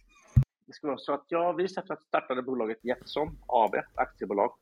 [0.66, 4.52] Det skulle vara så att jag, vi startade bolaget Jetson AB, aktiebolag.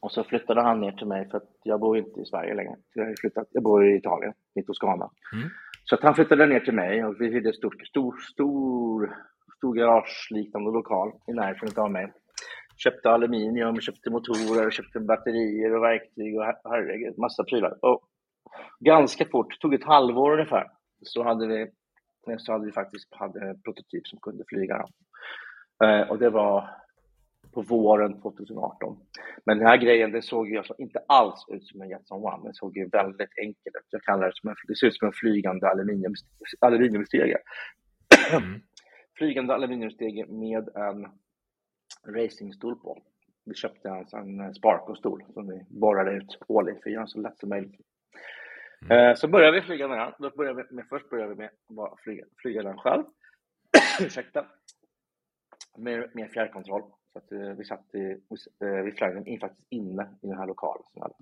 [0.00, 2.76] Och så flyttade han ner till mig för att jag bor inte i Sverige längre.
[2.94, 5.10] Jag, har flyttat, jag bor i Italien, i Toscana.
[5.32, 5.48] Mm.
[5.84, 9.16] Så att han flyttade ner till mig och vi hyrde en stor, stor, stor,
[9.56, 12.12] stor garageliknande lokal i närheten av mig.
[12.76, 17.78] Köpte aluminium, köpte motorer, köpte batterier och verktyg och her- herregud, massa prylar.
[17.84, 18.08] Och
[18.80, 20.70] ganska fort, tog ett halvår ungefär,
[21.02, 21.70] så hade vi,
[22.38, 24.86] så hade vi faktiskt hade en prototyp som kunde flyga.
[25.84, 26.70] Eh, och det var
[27.52, 28.96] på våren 2018.
[29.44, 32.44] Men den här grejen, det såg ju alltså inte alls ut som en Jetson One.
[32.44, 33.86] Den såg ju väldigt enkel ut.
[33.90, 36.14] Jag kallar det som en, det ser ut som en flygande aluminium,
[36.60, 37.38] aluminiumstege.
[38.32, 38.60] Mm.
[39.18, 41.06] flygande aluminiumstege med en
[42.16, 43.02] racingstol på.
[43.44, 47.08] Vi köpte en, en Sparko-stol som vi borrade ut hål i för att göra den
[47.08, 47.80] så lätt som möjligt.
[48.90, 49.08] Mm.
[49.10, 50.12] Eh, så började vi flyga med den.
[50.18, 53.04] Då började vi med, först började vi med att flyga, flyga den själv.
[54.00, 54.46] Ursäkta.
[55.78, 56.82] Med, med fjärrkontroll.
[57.12, 58.10] Så att, eh, vi, satt i,
[58.64, 60.84] eh, vi flög den in, faktiskt inne i den här lokalen.
[60.92, 61.14] som hade.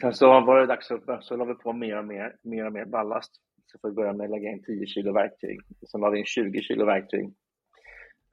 [0.00, 2.72] Sen så var det dags att så la vi på mer och mer, mer och
[2.72, 3.32] mer ballast.
[3.66, 5.60] Så får vi börja med att lägga in 10 kilo verktyg.
[5.90, 7.34] Sen la vi in 20 kilo verktyg.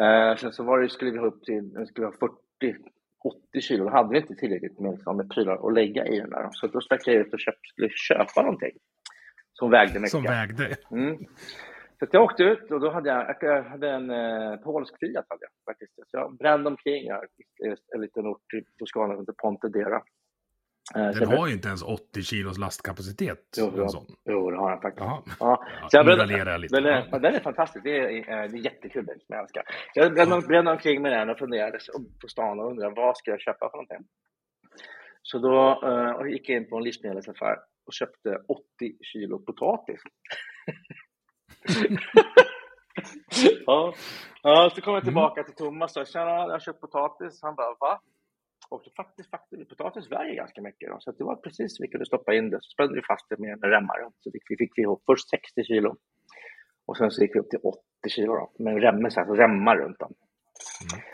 [0.01, 2.77] Eh, sen så var det, skulle vi ha upp till skulle vi ha 40,
[3.23, 3.83] 80 kilo.
[3.83, 6.49] Då hade vi inte tillräckligt med, liksom, med prylar att lägga i den där.
[6.51, 8.71] Så då stack jag ut och köp, skulle köpa någonting
[9.53, 10.11] som vägde mycket.
[10.11, 10.75] Som vägde.
[10.91, 11.17] Mm.
[11.99, 15.25] Så jag åkte ut och då hade jag, jag hade en eh, polsk Fiat.
[15.29, 15.93] Hade jag, faktiskt.
[15.95, 17.23] Så jag brände omkring här,
[17.65, 20.01] i en liten ort i Toscana som heter Pontedera.
[20.95, 23.39] Eh, Den har ju inte ens 80 kilos lastkapacitet.
[23.57, 24.05] Jo, en sån.
[24.25, 25.05] jo, det har den faktiskt.
[25.05, 25.21] Jaha.
[25.39, 25.63] Ja.
[25.81, 26.75] Ja, Så jag raljerar jag lite.
[26.75, 27.05] den, är, Ja.
[27.11, 27.83] ja, den är fantastisk.
[27.83, 29.63] Det är, eh, det är jättekul som jag älskar.
[29.93, 31.79] Jag brände, brände omkring med den och funderade
[32.21, 34.07] på stan och undrade vad ska jag köpa för någonting.
[35.21, 38.63] Så då eh, gick jag in på en livsmedelsaffär och köpte 80
[39.01, 40.01] kilo potatis.
[43.65, 43.93] ja.
[44.43, 47.39] ja, så kom jag tillbaka till Thomas och sa tjena, jag har köpt potatis.
[47.41, 48.01] Han bara va?
[48.73, 50.89] Och faktiskt, faktiskt potatis väger ganska mycket.
[50.89, 50.97] Då.
[50.99, 52.57] Så det var precis vi kunde stoppa in det.
[52.61, 53.97] Så spände vi fast det med, med remmar.
[54.19, 55.95] Så fick vi, fick vi ihop först 60 kilo.
[56.85, 59.77] Och sen så gick vi upp till 80 kilo då, med så här, så remmar
[59.77, 60.13] runt dem.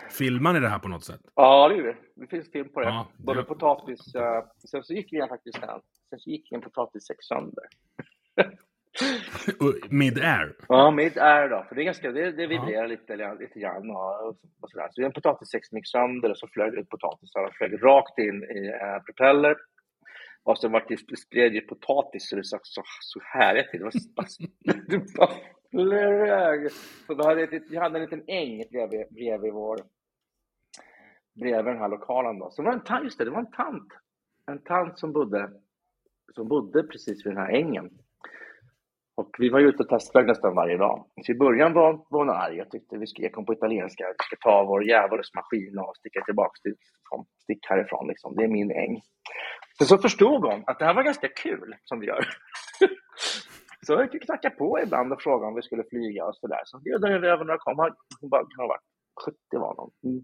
[0.10, 1.22] Filmar ni det här på något sätt?
[1.36, 2.22] Ja, det gjorde vi.
[2.22, 2.86] Det finns film på det.
[2.88, 4.16] Ja, Både det- potatis...
[4.16, 5.82] eh, sen så gick vi faktiskt den.
[6.10, 7.66] Sen så gick en potatissäck sönder.
[9.90, 10.56] Mid-air?
[10.68, 11.66] Ja, mitt är då.
[11.68, 14.28] För det, är ganska, det, det vibrerar lite, eller lite grann och,
[14.62, 14.88] och sådär.
[14.92, 18.20] Så en potatissäck som gick sönder och så flög det ut potatisar och flög rakt
[18.20, 19.56] in i eh, propeller.
[20.44, 23.80] Och så vart det spred ju potatis så det såg så, så härligt ut.
[23.80, 24.28] Det var bara,
[24.88, 25.32] det bara
[25.72, 26.72] flög.
[27.08, 29.80] Så då hade ett- jag hade en liten äng bredvid, bredvid vår
[31.40, 32.52] bredvid den här lokalen då.
[32.52, 33.88] Så det var en tant, just det, det var en tant.
[34.52, 35.50] En tant som bodde,
[36.36, 37.90] som bodde precis vid den här ängen.
[39.30, 41.06] Och vi var ute och testflög nästan varje dag.
[41.26, 42.56] Så i början var, var hon arg.
[42.58, 44.04] Jag tyckte vi skrek hon på italienska.
[44.08, 46.76] Vi ska ta vår djävulsmaskin och sticka tillbaka till,
[47.10, 48.08] från- stick härifrån.
[48.08, 48.36] Liksom.
[48.36, 49.02] Det är min äng.
[49.78, 52.20] Sen så förstod hon att det här var ganska kul som vi gör.
[53.86, 56.62] så jag fick knacka på ibland och fråga om vi skulle flyga och sådär.
[56.66, 57.78] Så bjöd hon över några kom.
[58.22, 58.88] Hon bara, kan ha varit
[59.26, 59.92] 70 var hon.
[60.12, 60.24] Mm.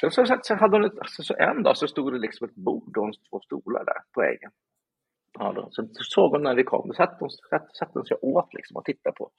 [0.00, 2.48] Sen så, så, så hade hon ett, alltså, så en dag så stod det liksom
[2.48, 4.50] ett bord och två stolar där på ängen.
[5.38, 8.16] Ja, då, så såg hon när vi kom, då satt hon, satt, satt hon sig
[8.22, 9.30] åt liksom och tittade på,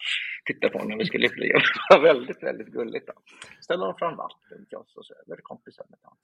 [0.46, 1.54] tittade på när vi skulle flyga.
[1.90, 3.08] Det var väldigt, väldigt gulligt.
[3.08, 3.14] Då.
[3.62, 5.86] Ställde hon fram vatten till oss och så blev kompisen.
[5.86, 6.16] kompisar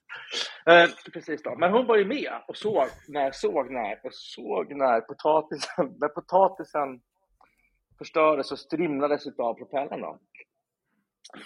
[0.66, 1.56] med eh, Precis då.
[1.56, 6.08] Men hon var ju med och såg när, såg när, och såg när potatisen, när
[6.08, 7.00] potatisen
[7.98, 10.18] förstördes och strimlades av propellern.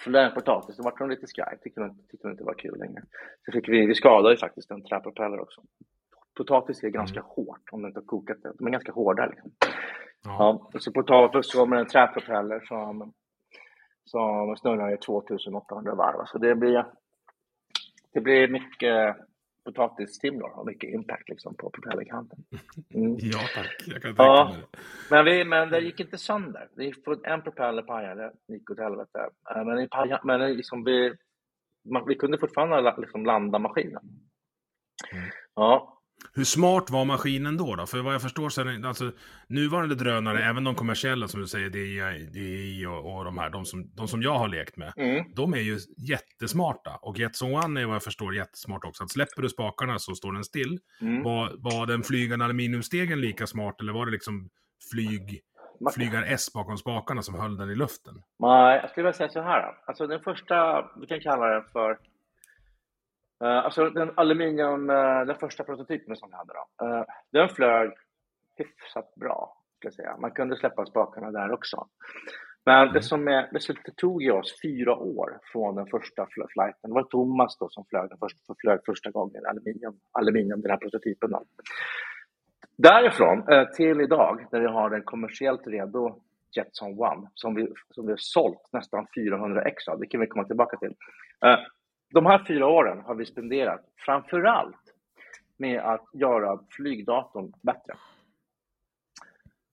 [0.04, 3.02] Flög potatis, då var hon lite skraj, tyckte hon, tyckte hon inte var kul längre.
[3.44, 5.62] Så fick vi, vi skadade ju faktiskt en träpropeller också
[6.36, 7.30] potatis är ganska mm.
[7.30, 8.52] hårt om du inte har kokat det.
[8.58, 9.26] De är ganska hårda.
[9.26, 9.50] Liksom.
[10.24, 10.70] Ja.
[10.72, 10.80] ja.
[10.80, 13.12] så potatis kommer en träpropeller som,
[14.04, 16.24] som snurrar i 2800 varv.
[16.26, 16.86] Så det blir,
[18.12, 19.16] det blir mycket
[19.66, 22.38] potatistimlor och mycket impact liksom, på propellerkanten.
[22.94, 23.16] Mm.
[23.20, 24.48] ja tack, jag kan tänka ja.
[24.50, 24.78] mig det.
[25.10, 26.68] Men, vi, men det gick inte sönder.
[26.76, 29.30] Det gick, en propeller pajade, det gick åt helvete.
[29.50, 31.14] Eh, men, i paja, men liksom vi,
[31.92, 34.02] man, vi kunde fortfarande liksom landa maskinen.
[35.12, 35.24] Mm.
[35.54, 35.95] Ja,
[36.34, 37.76] hur smart var maskinen då?
[37.76, 37.86] då?
[37.86, 39.12] För vad jag förstår så är det, alltså,
[39.46, 43.64] nuvarande drönare, även de kommersiella som du säger, DJI, DJI och, och de här, de
[43.64, 45.24] som, de som jag har lekt med, mm.
[45.34, 46.98] de är ju jättesmarta.
[47.02, 49.04] Och Jetson One är vad jag förstår jättesmart också.
[49.04, 50.78] Att släpper du spakarna så står den still.
[51.00, 51.22] Mm.
[51.22, 54.48] Var, var den flygande aluminiumstegen lika smart eller var det liksom
[54.90, 55.40] flyg,
[55.94, 58.14] flygar S bakom spakarna som höll den i luften?
[58.38, 59.74] Nej, jag skulle vilja säga så här.
[59.86, 61.98] Alltså den första, vi kan kalla den för
[63.44, 67.92] Uh, alltså den aluminium, uh, den första prototypen som vi hade då, uh, den flög
[68.56, 70.16] hyfsat bra, ska jag säga.
[70.16, 71.86] Man kunde släppa spakarna där också.
[72.64, 72.94] Men mm.
[72.94, 73.48] det som är,
[73.84, 76.90] det tog ju oss fyra år från den första flighten.
[76.90, 80.78] Det var Thomas då som flög, den första, flög första gången aluminium, aluminium, den här
[80.78, 81.30] prototypen.
[81.30, 81.42] Då.
[82.76, 83.44] Därifrån
[83.76, 86.20] till idag, när vi har den kommersiellt redo
[86.56, 90.26] Jetson One, som vi, som vi har sålt nästan 400 ex av, det kan vi
[90.26, 90.94] komma tillbaka till
[92.10, 94.94] de här fyra åren har vi spenderat framför allt
[95.56, 97.94] med att göra flygdatorn bättre.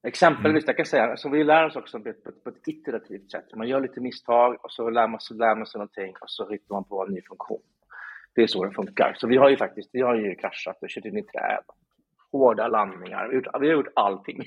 [0.08, 0.68] Exempelvis, mm.
[0.68, 3.56] jag kan säga, så vi lär oss också på ett, på ett iterativt sätt.
[3.56, 6.50] Man gör lite misstag och så lär man, sig, lär man sig någonting och så
[6.50, 7.62] hittar man på en ny funktion.
[8.36, 9.14] Det är så det funkar.
[9.18, 11.64] Så vi har ju faktiskt vi har ju kraschat och kört in i träd
[12.38, 13.28] hårda landningar.
[13.28, 14.40] Vi har gjort, vi har gjort allting.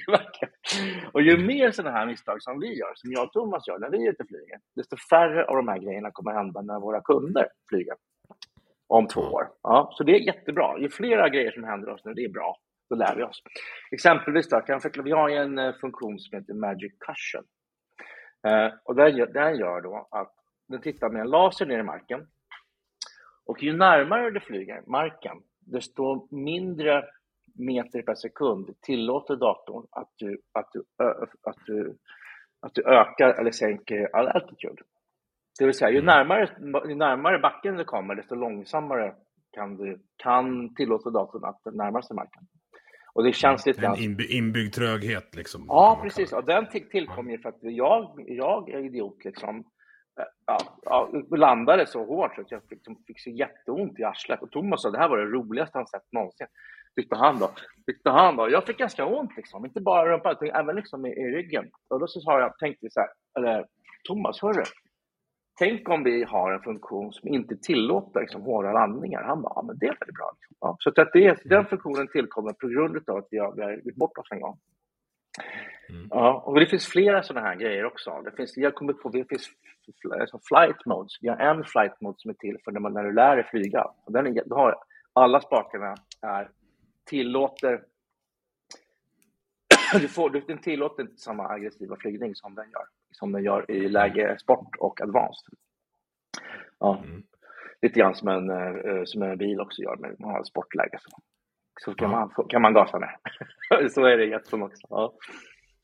[1.12, 3.90] och ju mer sådana här misstag som vi gör, som jag och Thomas gör när
[3.90, 7.00] vi är ute och flyger, desto färre av de här grejerna kommer hända när våra
[7.00, 7.94] kunder flyger
[8.86, 9.48] om två år.
[9.62, 10.78] Ja, så det är jättebra.
[10.78, 12.56] Ju flera grejer som händer oss nu, det är bra.
[12.90, 13.42] Då lär vi oss.
[13.90, 17.44] Exempelvis då, kan vi har en eh, funktion som heter Magic Cushion.
[18.46, 20.34] Eh, och den gör, den gör då att
[20.68, 22.26] den tittar med en laser ner i marken.
[23.46, 27.04] Och ju närmare du flyger marken, desto mindre
[27.58, 30.84] meter per sekund tillåter datorn att du, att du,
[31.42, 31.96] att du,
[32.60, 34.82] att du ökar eller sänker all altitude.
[35.58, 36.06] Det vill säga, ju mm.
[36.06, 36.50] närmare,
[36.88, 39.14] ju närmare backen du kommer, desto långsammare
[39.52, 42.42] kan, du, kan tillåta datorn att närma sig marken.
[43.14, 43.86] Och det känns lite...
[43.86, 45.64] En inby inbyggd tröghet liksom.
[45.68, 46.32] Ja, precis.
[46.32, 49.64] Och den tillkom ju för att jag, jag är idiot liksom.
[50.46, 54.42] Ja, ja, landade så hårt så att jag fick, fick så jätteont i arslet.
[54.42, 56.46] Och Thomas sa det här var det roligaste han sett någonsin
[56.96, 57.50] tyckte han då.
[57.86, 58.50] Tyckte han då.
[58.50, 61.70] Jag fick ganska ont liksom, inte bara rumpan utan även liksom i, i ryggen.
[61.88, 63.66] Och då så sa jag, tänkte så här, eller
[64.04, 64.64] Thomas, hörru,
[65.58, 69.22] tänk om vi har en funktion som inte tillåter liksom, hårda landningar.
[69.22, 70.32] Han bara, ja, men det är väldigt bra.
[70.40, 70.56] Liksom.
[70.60, 73.72] Ja, så att det, den funktionen tillkommer på grund av att vi har, vi har
[73.72, 74.58] gjort bort oss en gång.
[75.90, 76.06] Mm.
[76.10, 78.22] Ja, och det finns flera sådana här grejer också.
[78.24, 79.48] Det finns, jag kommer på, det finns
[80.20, 81.12] alltså flight modes.
[81.20, 83.44] Vi har en flight mode som är till för när, man, när du lär dig
[83.44, 83.84] flyga.
[84.04, 84.76] Och den är, har,
[85.12, 86.50] alla spakarna är
[87.06, 87.82] tillåter
[90.00, 93.88] du får, den tillåter inte samma aggressiva flygning som den gör, som den gör i
[93.88, 95.54] läge sport och advanced.
[96.78, 97.02] Ja.
[97.04, 97.22] Mm.
[97.82, 101.18] Lite grann som en, uh, som en bil också gör, men man har sportläge så,
[101.80, 103.16] så kan, man, kan man gasa med.
[103.92, 104.86] så är det i Jetson också.
[104.90, 105.14] Ja.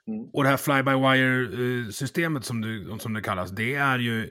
[0.06, 0.28] Mm.
[0.32, 4.30] Och det här fly-by-wire-systemet som, du, som det kallas, det är ju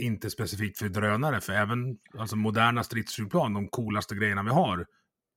[0.00, 4.86] inte specifikt för drönare, för även alltså, moderna stridsflygplan, de coolaste grejerna vi har,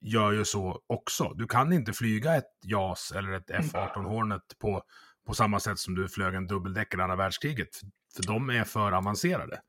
[0.01, 1.33] gör ju så också.
[1.35, 4.83] Du kan inte flyga ett JAS eller ett F-18 Hornet på,
[5.27, 7.69] på samma sätt som du flög en dubbeldäckare andra världskriget.
[8.15, 9.59] För de är för avancerade.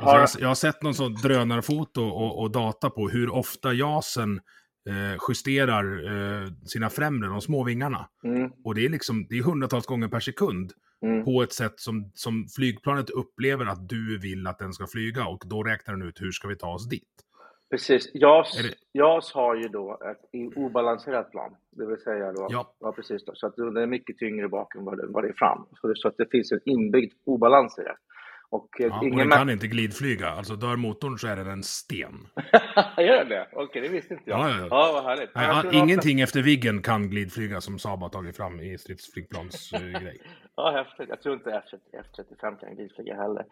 [0.00, 0.18] Har...
[0.18, 4.40] Alltså jag, jag, har sett någon sån drönarfoto och, och data på hur ofta JASen
[4.88, 8.08] eh, justerar eh, sina främre, de små vingarna.
[8.24, 8.50] Mm.
[8.64, 10.72] Och det är liksom, det är hundratals gånger per sekund.
[11.06, 11.24] Mm.
[11.24, 15.42] På ett sätt som, som flygplanet upplever att du vill att den ska flyga och
[15.46, 17.08] då räknar den ut hur ska vi ta oss dit.
[17.72, 18.10] Precis.
[18.14, 18.74] JAS, det...
[18.92, 21.56] JAS har ju då ett obalanserat plan.
[21.70, 22.74] Det vill säga då, ja.
[22.80, 25.28] ja precis då, så att det är mycket tyngre bak än vad det, vad det
[25.28, 25.66] är fram.
[25.80, 27.96] Så, så att det finns en inbyggd obalans i det.
[28.50, 30.28] Och, eh, ja, ingen och den kan inte glidflyga.
[30.28, 32.14] Alltså dör motorn så är den en sten.
[32.96, 33.48] Gör det?
[33.52, 34.40] Okej, okay, det visste inte jag.
[34.40, 34.90] Ja, ja, ja.
[34.92, 35.34] vad härligt.
[35.34, 36.22] Nej, ingenting också...
[36.22, 40.20] efter Viggen kan glidflyga som Saab har tagit fram i stridsflygplansgrej.
[40.56, 41.08] ja, häftigt.
[41.08, 43.44] Jag tror inte F35 kan glidflyga heller.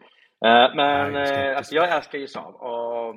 [0.45, 3.09] Uh, men Nej, jag, alltså, jag älskar ju Saab och,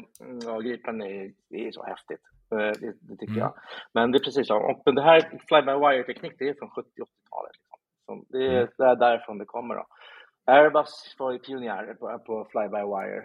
[0.55, 2.21] och Gripen är, är så häftigt.
[2.53, 3.39] Uh, det, det, tycker mm.
[3.39, 3.55] jag.
[3.95, 4.57] Men det är precis så.
[4.57, 7.53] Och det här fly-by-wire-teknik, det är från 70-80-talet.
[7.99, 8.27] Liksom.
[8.29, 8.69] Det, är, mm.
[8.79, 9.75] det är därifrån det kommer.
[9.75, 9.87] Då.
[10.47, 13.23] Airbus var ju pionjärer på, på fly-by-wire,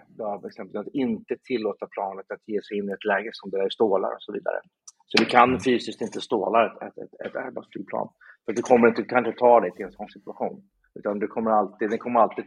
[0.80, 4.10] att inte tillåta planet att ge sig in i ett läge som det är stålar
[4.16, 4.60] och så vidare.
[5.06, 8.10] Så du kan fysiskt inte ståla ett, ett, ett, ett Airbus-flygplan.
[8.46, 10.62] För du kommer inte, kan inte ta dig till en sån situation.
[10.96, 12.46] Utan du kommer alltid, den kommer alltid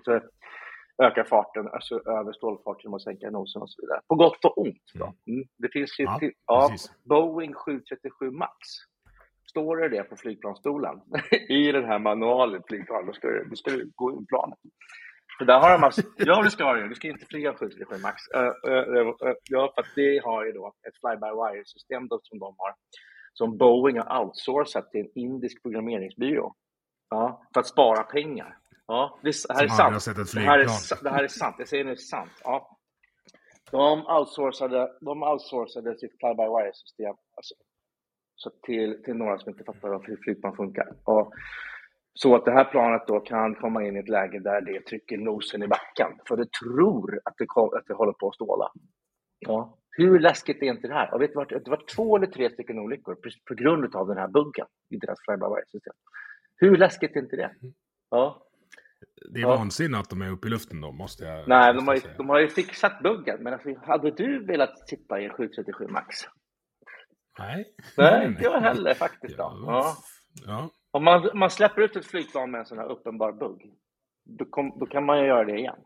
[1.02, 4.00] öka farten alltså över stålfart genom att sänka nosen och så vidare.
[4.08, 4.90] På gott och ont.
[4.94, 5.04] Då.
[5.04, 5.16] Mm.
[5.26, 5.48] mm.
[5.58, 6.70] Det finns ju ja, till, ja,
[7.04, 8.58] Boeing 737 Max
[9.52, 11.00] Står det det på flygplansstolen
[11.48, 14.58] i den här manualen flygplan, då ska, du, då ska du gå in planet.
[15.38, 18.16] Så där har de alltså, ja det ska du, du ska inte flyga 737 Max.
[18.36, 19.14] Uh, uh, uh,
[19.50, 22.74] ja, för att det har ju då ett fly-by-wire-system som de har,
[23.32, 26.54] som Boeing har outsourcat till en indisk programmeringsbyrå.
[27.10, 28.56] Ja, för att spara pengar.
[28.86, 30.34] Ja, det, det här är sant.
[30.34, 32.30] Det här är, det här är sant, jag säger nu sant.
[32.44, 32.78] Ja.
[33.70, 37.54] De outsourcade, de outsourcade sitt fly-by-wire-system alltså,
[38.36, 40.88] så till, till några som inte fattar hur flygplan funkar.
[41.04, 41.32] Och
[42.14, 45.18] så att det här planet då kan komma in i ett läge där det trycker
[45.18, 48.72] nosen i backen, för det tror att det, kom, att det håller på att ståla.
[49.38, 49.78] Ja.
[49.90, 51.14] Hur läskigt är inte det här?
[51.14, 53.16] Och vet du, det var två eller tre stycken olyckor
[53.48, 55.94] på grund av den här buggen i deras fly-by-wire-system.
[56.56, 57.50] Hur läskigt är inte det?
[58.10, 58.46] Ja.
[59.30, 59.56] Det är ja.
[59.56, 62.28] vansinne att de är uppe i luften då, måste jag Nej, de har, ju, de
[62.28, 66.16] har ju fixat buggen, men alltså, hade du velat sitta i en 737 Max?
[67.38, 67.74] Nej.
[67.96, 69.36] Nej, inte jag heller faktiskt.
[69.36, 69.64] Då.
[69.66, 69.96] Ja.
[70.46, 70.70] ja.
[70.90, 73.62] Om man, man släpper ut ett flygplan med en sån här uppenbar bugg,
[74.24, 75.78] då, kom, då kan man ju göra det igen.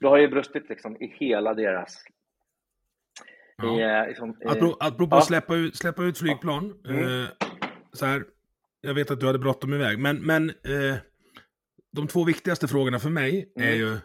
[0.00, 2.04] Då har ju brustit liksom i hela deras...
[3.56, 3.80] Ja.
[3.80, 5.20] Eh, liksom, apropå, apropå ja.
[5.20, 6.80] släppa, ut, släppa ut flygplan.
[6.84, 7.24] Mm.
[7.24, 7.28] Eh,
[7.92, 8.24] så här,
[8.80, 10.96] jag vet att du hade bråttom iväg, men, men eh,
[11.98, 13.68] de två viktigaste frågorna för mig mm.
[13.68, 13.98] är ju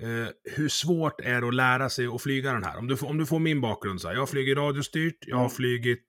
[0.00, 2.78] Eh, hur svårt är det att lära sig att flyga den här?
[2.78, 5.42] Om du, om du får min bakgrund så här, jag har flugit radiostyrt, jag har
[5.42, 5.50] mm.
[5.50, 6.04] flugit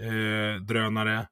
[0.00, 1.26] eh, drönare,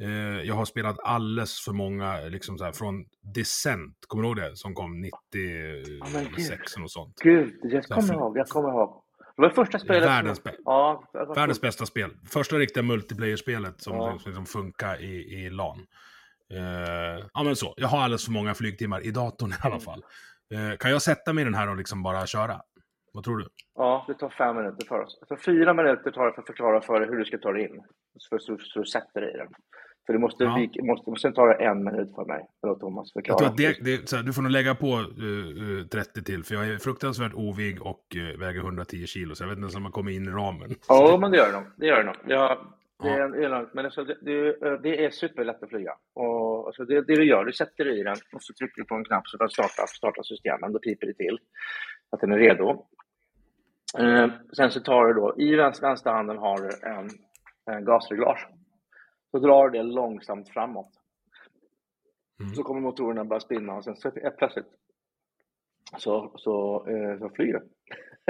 [0.00, 3.04] eh, jag har spelat alldeles för många, liksom så här, från
[3.34, 4.56] Descent, kommer du ihåg det?
[4.56, 7.14] Som kom 96 oh, och sånt.
[7.22, 9.02] Gud, jag kommer ihåg, jag kommer ihåg.
[9.36, 10.52] Det var första spelet Världens, som...
[10.64, 12.10] ja, världens bästa spel.
[12.28, 14.18] Första riktiga multiplayer-spelet som, ja.
[14.18, 15.86] som, som funkar i, i LAN.
[16.52, 20.04] Uh, ja men så, jag har alldeles för många flygtimmar i datorn i alla fall.
[20.54, 22.60] Eh, kan jag sätta mig i den här och liksom bara köra?
[23.12, 23.46] Vad tror du?
[23.74, 25.18] Ja, det tar fem minuter för oss.
[25.20, 27.62] Alltså fyra minuter tar det för att förklara för dig hur du ska ta dig
[27.62, 27.82] in.
[28.28, 29.48] För så, så du sätter dig i den.
[30.06, 30.68] För det måste, ja.
[30.74, 32.46] vi, måste, tar det en minut för mig.
[32.62, 33.44] Eller Thomas förklara.
[33.44, 36.44] Jag tror att det, det, här, du får nog lägga på uh, uh, 30 till.
[36.44, 39.34] För jag är fruktansvärt ovig och uh, väger 110 kilo.
[39.34, 40.74] Så jag vet inte ens om man kommer in i ramen.
[40.88, 41.64] Ja, men det gör det nog.
[41.76, 42.16] Det gör det nog.
[42.26, 42.58] Jag,
[43.02, 43.66] det är, ja.
[43.72, 45.92] men alltså, det, det, är superlätt att flyga.
[46.14, 48.94] Och, alltså, det, det du gör, du sätter i den och så trycker du på
[48.94, 50.72] en knapp så för att starta, starta systemen.
[50.72, 51.38] Då piper det till
[52.10, 52.86] att den är redo.
[53.98, 57.10] Eh, sen så tar du då, i vänster, vänsterhanden har du en,
[57.76, 58.48] en gasreglage.
[59.30, 60.92] Så drar du det långsamt framåt.
[62.40, 62.54] Mm.
[62.54, 64.66] Så kommer motorerna börja spinna och sen så plötsligt
[65.98, 67.64] så, så, eh, så flyger det.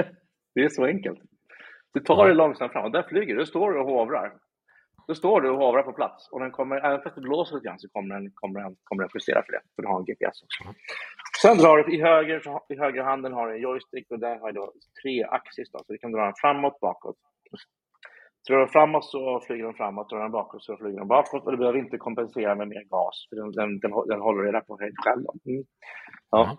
[0.55, 1.19] det är så enkelt.
[1.93, 4.33] Du tar det långsamt framåt, där flyger du, då står du och hovrar.
[5.07, 7.67] Då står du och hovrar på plats och den kommer, även fast det blåser lite
[7.67, 10.05] grann så kommer den, kommer den, kommer den justera för det, för du har en
[10.05, 10.61] GPS också.
[11.41, 14.39] Sen drar du i höger, så, i högra handen har du en joystick och där
[14.39, 14.61] har du
[15.03, 17.15] tre axis då, så du kan dra den framåt, bakåt.
[18.47, 21.51] Drar du framåt så flyger den framåt, drar den bakåt så flyger den bakåt och
[21.51, 24.77] du behöver inte kompensera med mer gas, för den, den, den, den håller reda på
[24.79, 25.25] höjd själv.
[25.45, 25.63] Mm.
[26.31, 26.43] Ja.
[26.45, 26.57] Mm.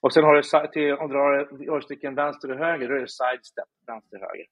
[0.00, 3.08] Och sen har du, till, om du drar joysticken vänster och höger, då är det
[3.08, 4.46] sidestep, vänster höger.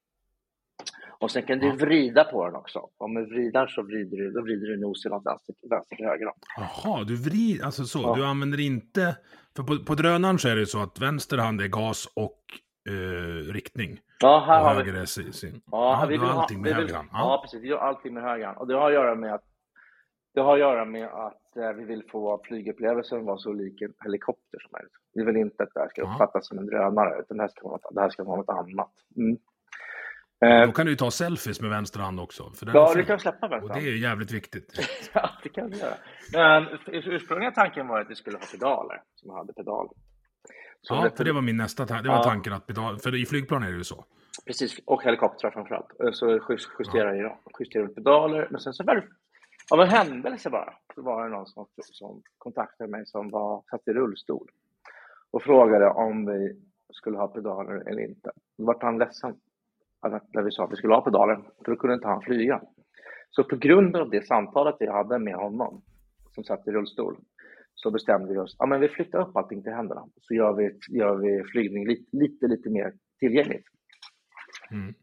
[1.18, 2.88] Och sen kan du vrida på den också.
[2.98, 6.26] Om du vrider så vrider du, då vrider du nosen åt vänster, vänster till höger.
[6.56, 8.02] Jaha, du vrider, alltså så.
[8.02, 8.14] Ja.
[8.14, 9.16] Du använder inte,
[9.56, 12.40] för på, på drönaren så är det så att vänster hand är gas och
[12.88, 14.00] eh, riktning.
[14.20, 14.98] Ja, här och har höger vi...
[14.98, 15.60] är sin.
[15.70, 17.08] Ja, ja vi vill allting med höger hand.
[17.12, 17.18] Ja.
[17.18, 17.62] ja, precis.
[17.62, 18.58] Vi gör allting med höger hand.
[18.58, 19.44] Och det har att göra med att
[20.34, 23.94] det har att göra med att eh, vi vill få flygupplevelsen vara så lik en
[24.04, 24.92] helikopter som möjligt.
[25.12, 27.62] Vi vill inte att det här ska uppfattas som en drönare, utan det här ska
[27.62, 28.92] vara något, det här ska vara något annat.
[29.16, 29.38] Mm.
[30.44, 32.50] Eh, Då kan du ju ta selfies med vänster hand också.
[32.50, 34.72] För ja, du kan släppa vänster Och det är jävligt viktigt.
[35.12, 35.94] ja, det kan du göra.
[36.32, 39.88] Men ursprungliga tanken var att vi skulle ha pedaler, som hade pedal.
[40.82, 42.02] Så ja, det, för det var min nästa tanke.
[42.02, 42.22] Det var ja.
[42.22, 44.04] tanken att pedal, för i flygplan är det ju så.
[44.46, 46.00] Precis, och helikoptrar framförallt.
[46.04, 46.40] Eh, så
[46.78, 47.40] justerar ja.
[47.60, 49.04] justerar pedaler, men sen så var det
[49.72, 53.88] av en händelse bara, så var det någon som, som kontaktade mig som var, satt
[53.88, 54.48] i rullstol.
[55.30, 56.60] och frågade om vi
[56.92, 58.30] skulle ha pedaler eller inte.
[58.58, 59.36] Då vart han ledsen
[60.08, 62.60] när vi sa att vi skulle ha pedaler, för då kunde inte han flyga.
[63.30, 65.82] Så på grund av det samtalet jag hade med honom,
[66.34, 67.16] som satt i rullstol,
[67.74, 70.96] så bestämde vi oss, ja men vi flyttar upp allting till händerna, så gör vi,
[70.98, 73.66] gör vi flygning lite, lite, lite mer tillgängligt.
[74.70, 74.94] Mm.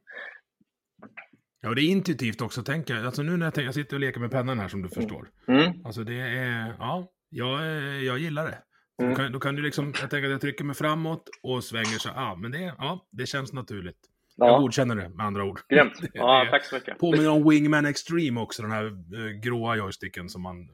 [1.62, 3.06] Ja, det är intuitivt också, tänker jag.
[3.06, 4.95] Alltså nu när jag, tänker, jag sitter och leker med pennan här som du Mm.
[4.95, 5.30] förstår.
[5.47, 5.86] Mm.
[5.86, 7.62] Alltså det är, ja, jag,
[8.04, 8.58] jag gillar det.
[9.02, 9.12] Mm.
[9.12, 11.99] Då, kan, då kan du liksom, jag tänker att jag trycker mig framåt och svänger
[11.99, 13.99] så, ja, men det, ja, det känns naturligt.
[14.45, 15.59] Jag Ja, godkänner det med andra ord.
[15.69, 15.93] grymt.
[16.13, 16.97] Ja, tack så mycket.
[16.97, 20.67] Påminner om Wingman Extreme också, den här eh, gråa joysticken som man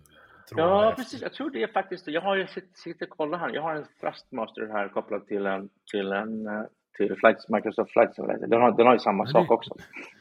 [0.50, 1.22] tror Ja, precis.
[1.22, 3.50] Jag tror det är faktiskt Jag har ju sitt- sitter och kollar här.
[3.54, 6.62] Jag har en Thrustmaster här kopplad till en, till en eh,
[6.98, 8.48] till Flight, Microsoft Flight Simulator.
[8.48, 9.76] Den har, den har ju samma det- sak också.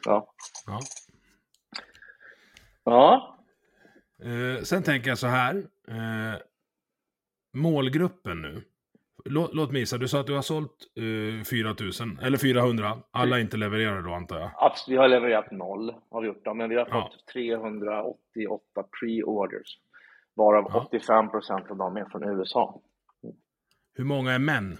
[0.05, 0.33] Ja.
[0.67, 0.79] Ja.
[2.83, 3.37] Ja.
[4.23, 5.55] Eh, sen tänker jag så här.
[5.87, 6.39] Eh,
[7.53, 8.61] målgruppen nu.
[9.29, 10.71] Låt, låt mig gissa, du sa att du har sålt
[11.39, 12.97] eh, 4000, eller 400.
[13.11, 14.51] Alla inte levererar då antar jag.
[14.55, 17.09] Absolut, vi har levererat noll, har vi gjort då, men vi har Ja.
[17.11, 19.77] fått 388 pre-orders.
[20.35, 20.85] Varav Ja.
[20.87, 22.81] 85 procent av dem är från USA.
[23.97, 24.77] Hur många är män?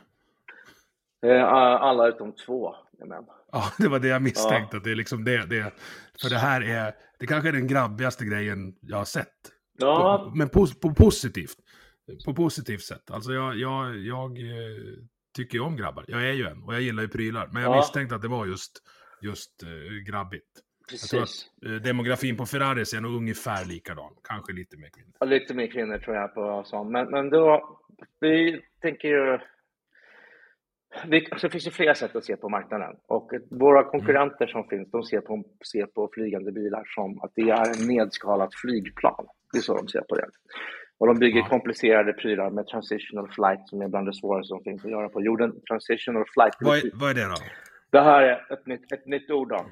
[1.25, 3.23] Eh, Alla utom två är män.
[3.51, 4.77] Ja, det var det jag misstänkte.
[4.77, 5.73] Att det är liksom det, det.
[6.21, 9.33] För det här är, det kanske är den grabbigaste grejen jag har sett.
[9.79, 10.67] Ja, men på
[10.97, 11.57] positivt.
[12.25, 13.11] På positivt sätt.
[13.11, 14.77] Alltså jag, jag, jag eh,
[15.35, 16.05] tycker ju om grabbar.
[16.07, 17.49] Jag är ju en och jag gillar ju prylar.
[17.53, 17.75] Men jag Ja.
[17.77, 18.71] misstänkte att det var just,
[19.21, 19.69] just eh,
[20.11, 20.47] grabbigt.
[20.91, 21.49] Jag tror att precis.
[21.65, 24.13] eh, demografin på Ferraris är nog ungefär likadan.
[24.23, 25.11] Kanske lite mer kvinnor.
[25.19, 26.91] Ja, lite mer kvinnor tror jag på sånt.
[26.91, 27.79] Men, men då,
[28.19, 29.39] vi tänker ju...
[31.07, 32.95] Vi, alltså det finns ju flera sätt att se på marknaden.
[33.07, 37.49] Och våra konkurrenter som finns, de ser på, ser på flygande bilar som att det
[37.49, 39.25] är en nedskalat flygplan.
[39.51, 40.27] Det är så de ser på det.
[40.99, 41.47] Och de bygger Ja.
[41.49, 45.21] komplicerade prylar med transitional flight som är bland det svåraste som finns att göra på
[45.21, 45.61] jorden.
[45.69, 46.55] Transitional flight.
[46.59, 47.35] Vad är, vad är det då?
[47.89, 49.65] Det här är ett nytt, ett nytt ord då.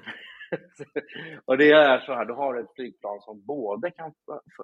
[1.45, 4.11] och det är så här, du har ett flygplan som både kan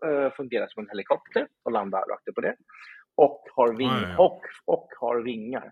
[0.06, 2.56] eh, fungera som en helikopter och landa rakt på det
[3.16, 4.24] och har, ving, Ja, ja.
[4.24, 5.72] Och, och har vingar.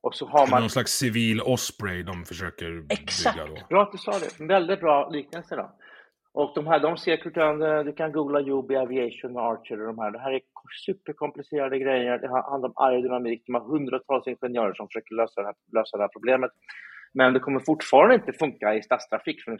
[0.00, 0.60] Och så har man...
[0.60, 3.36] Någon slags civil Osprey de försöker Exakt!
[3.36, 3.66] bygga då.
[3.68, 4.40] Bra att du sa det.
[4.40, 5.76] En väldigt bra liknelse då.
[6.40, 9.86] Och de här, de ser, du kan, du kan googla Joby Aviation och Archer och
[9.86, 10.10] de här.
[10.10, 10.40] Det här är
[10.86, 12.18] superkomplicerade grejer.
[12.18, 13.42] Det handlar om aerodynamik.
[13.46, 16.50] De har hundratals ingenjörer som försöker lösa det här, lösa det här problemet.
[17.14, 19.58] Men det kommer fortfarande inte funka i stadstrafik för, att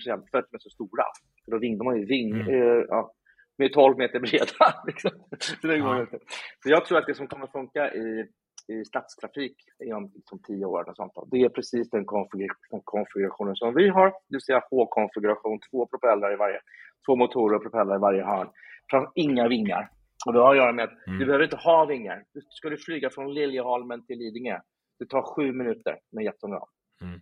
[0.51, 1.05] de är så stora.
[1.45, 2.49] För då ving, de har ju ving, Mm.
[2.49, 3.13] eh, ja,
[3.59, 4.67] är 12 meter breda.
[4.87, 5.11] Liksom.
[5.39, 6.01] Så det går Ja.
[6.01, 6.19] inte.
[6.63, 8.27] Så jag tror att det som kommer funka i,
[8.69, 13.75] i stadstrafik inom liksom 10 år, och sånt, det är precis den konfigur- konfigurationen som
[13.75, 16.61] vi har, det vill säga H-konfiguration, två propellrar i varje,
[17.07, 18.49] två motorer och propellrar i varje hörn.
[19.15, 19.89] Inga vingar.
[20.27, 21.19] Och det har att göra med att Mm.
[21.19, 22.25] du behöver inte ha vingar.
[22.35, 24.59] Du ska du flyga från Liljeholmen till Lidingö,
[24.99, 26.61] det tar sju minuter med jättebra.
[27.03, 27.21] Mm.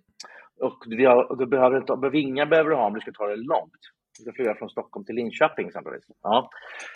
[0.60, 0.96] Och du,
[1.38, 3.80] du behöver inte, vingar behöver du ha om du ska ta det långt.
[4.18, 6.04] Du ska flyga från Stockholm till Linköping exempelvis.
[6.22, 6.50] Ja.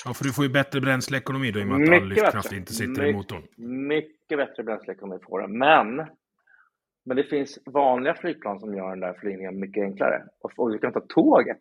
[0.04, 2.56] Ja, för du får ju bättre bränsleekonomi då i och med att all lyftkraft bättre.
[2.56, 3.42] inte sitter i My- motorn.
[3.88, 5.48] Mycket bättre bränsleekonomi får det.
[5.48, 5.96] Men,
[7.04, 10.22] men det finns vanliga flygplan som gör den där flygningen mycket enklare.
[10.40, 11.58] Och, och du kan ta tåget.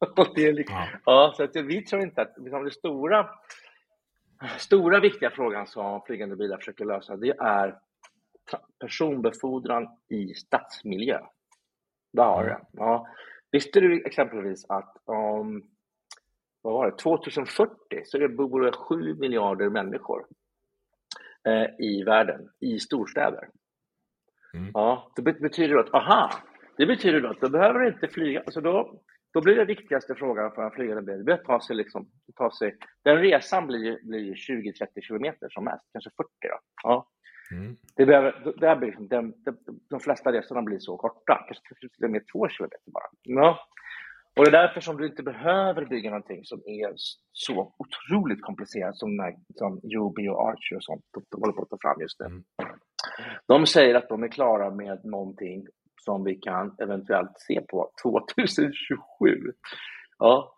[0.36, 0.86] Liksom, Ja.
[1.04, 3.28] ja, så att vi tror inte att liksom det stora,
[4.58, 7.74] stora viktiga frågan som flygande bilar försöker lösa, det är
[8.80, 11.20] personbefordran i stadsmiljö.
[12.12, 12.56] Där har du.
[12.72, 13.06] Ja.
[13.52, 15.62] Visste du exempelvis att om
[16.62, 17.74] vad var det, 2040
[18.04, 20.26] så det bor det 7 miljarder människor
[21.48, 23.48] eh, i världen, i storstäder.
[24.54, 24.70] Mm.
[24.74, 26.30] Ja, det bet- betyder då att, aha,
[26.76, 29.00] det betyder då att då behöver du inte flyga, alltså då,
[29.32, 32.76] då blir det viktigaste frågan för en flygande bil, det ta sig liksom, ta sig,
[33.04, 36.58] den resan blir, blir 20-30 kilometer som mest, kanske 40 då.
[36.82, 37.08] Ja.
[37.52, 37.76] Mm.
[37.96, 39.56] Det behöver, det här blir liksom, de, de,
[39.90, 43.08] de flesta resorna blir så korta, kanske till och med två kilometer bara.
[43.22, 43.58] Ja.
[44.36, 46.92] Och det är därför som du inte behöver bygga någonting som är
[47.32, 51.62] så otroligt komplicerat som, när, som Joby och Archer och sånt de, de håller på
[51.62, 52.26] att ta fram just nu.
[52.26, 52.44] Mm.
[53.46, 55.66] De säger att de är klara med någonting
[56.04, 58.88] som vi kan eventuellt se på 2027.
[60.18, 60.54] Ja,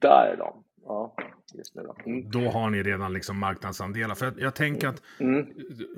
[0.00, 0.64] där är de.
[0.88, 1.14] Ja,
[1.54, 1.96] just nu då.
[2.06, 2.30] Mm.
[2.30, 4.14] Då har ni redan liksom marknadsandelar.
[4.14, 5.46] För jag, jag tänker att Mm.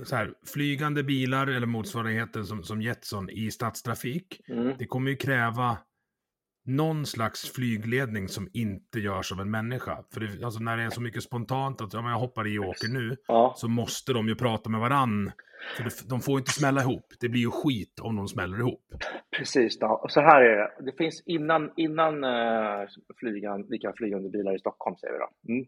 [0.04, 4.72] så här, flygande bilar eller motsvarigheten som, som Jetson i stadstrafik, Mm.
[4.78, 5.78] det kommer ju kräva
[6.64, 9.98] någon slags flygledning som inte görs av en människa.
[10.14, 12.64] För det, alltså när det är så mycket spontant att ja, jag hoppar i och
[12.64, 15.32] åker nu, Ja, så måste de ju prata med varann.
[15.76, 17.06] För det, de får inte smälla ihop.
[17.20, 18.84] Det blir ju skit om de smäller ihop.
[19.38, 20.06] Precis, då.
[20.08, 20.90] Så här är det.
[20.90, 25.52] Det finns innan, innan uh, flygan, vi kan flygande bilar i Stockholm, säger vi då.
[25.52, 25.66] Mm.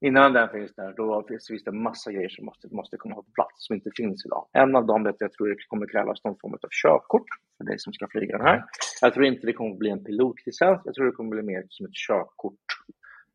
[0.00, 3.66] Innan den finns där, då finns det massa grejer som måste, måste komma på plats
[3.66, 4.46] som inte finns idag.
[4.52, 7.28] En av dem är att jag tror det kommer krävas någon form av körkort
[7.58, 8.64] för dig som ska flyga den här.
[9.00, 11.86] Jag tror inte det kommer bli en pilotlicens, jag tror det kommer bli mer som
[11.86, 12.66] ett körkort.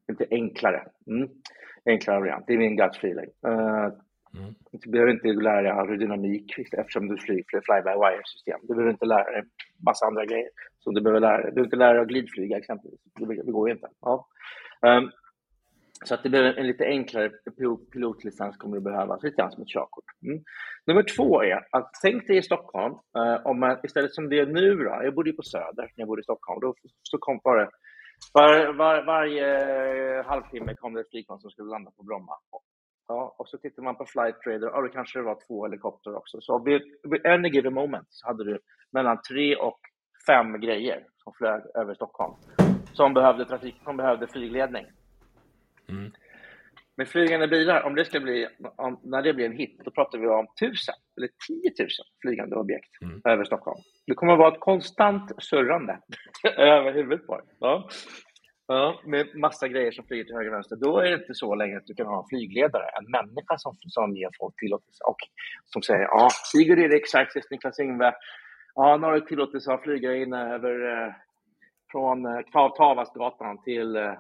[0.07, 0.84] Lite enklare.
[1.07, 1.30] Mm.
[1.86, 3.30] Enklare variant, det är min gut feeling.
[3.47, 3.89] Uh,
[4.38, 4.53] Mm.
[4.72, 8.59] Du behöver inte lära dig aerodynamik eftersom du flyger fly-by-wire-system.
[8.62, 9.43] Du behöver inte lära dig
[9.86, 10.49] massa andra grejer
[10.80, 11.45] som du behöver lära dig.
[11.45, 12.99] Du behöver inte lära dig att glidflyga exempelvis.
[13.20, 13.88] Det, går ju inte.
[14.01, 14.28] Ja.
[14.82, 15.12] Um,
[16.06, 17.32] så att det blir en lite enklare
[17.93, 20.06] pilotlicens kommer du behöva, lite grann som ett körkort.
[20.26, 20.43] Mm.
[20.88, 24.45] Nummer två är att tänk dig i Stockholm, eh, om man, istället som det är
[24.45, 26.74] nu då, jag bodde ju på Söder när jag bodde i Stockholm, då
[27.04, 27.70] så kom bara
[28.34, 29.47] var, var, varje
[30.24, 32.34] halvtimme kom det ett flygplan som skulle landa på Bromma.
[33.08, 36.16] Ja, och så tittar man på flight trader, ja, då kanske det var två helikoptrar
[36.16, 36.41] också.
[36.41, 38.60] Så vid, vid any given moment så hade du
[38.91, 39.80] mellan tre och
[40.28, 42.34] fem grejer som flög över Stockholm
[42.93, 44.86] som behövde trafik, som behövde flygledning.
[45.91, 46.11] Mm.
[46.97, 50.17] Med flygande bilar, om det ska bli, om, när det blir en hit, då pratar
[50.17, 53.21] vi om tusen eller tiotusen flygande objekt mm.
[53.25, 53.81] över Stockholm.
[54.07, 55.99] Det kommer att vara ett konstant surrande
[56.57, 57.89] över huvudet på ja.
[58.67, 59.01] ja.
[59.05, 60.75] Med massa grejer som flyger till höger och vänster.
[60.75, 63.77] Då är det inte så länge att du kan ha en flygledare, en människa som,
[63.79, 65.17] som ger folk tillåtelse och
[65.65, 68.13] som säger ja, Sigurd Erik, Sarkis, Niklas Ingve,
[68.75, 71.13] ja, nu har du tillåtelse att flyga in över eh,
[71.91, 72.41] från eh,
[72.77, 74.13] Tavastgatan till eh,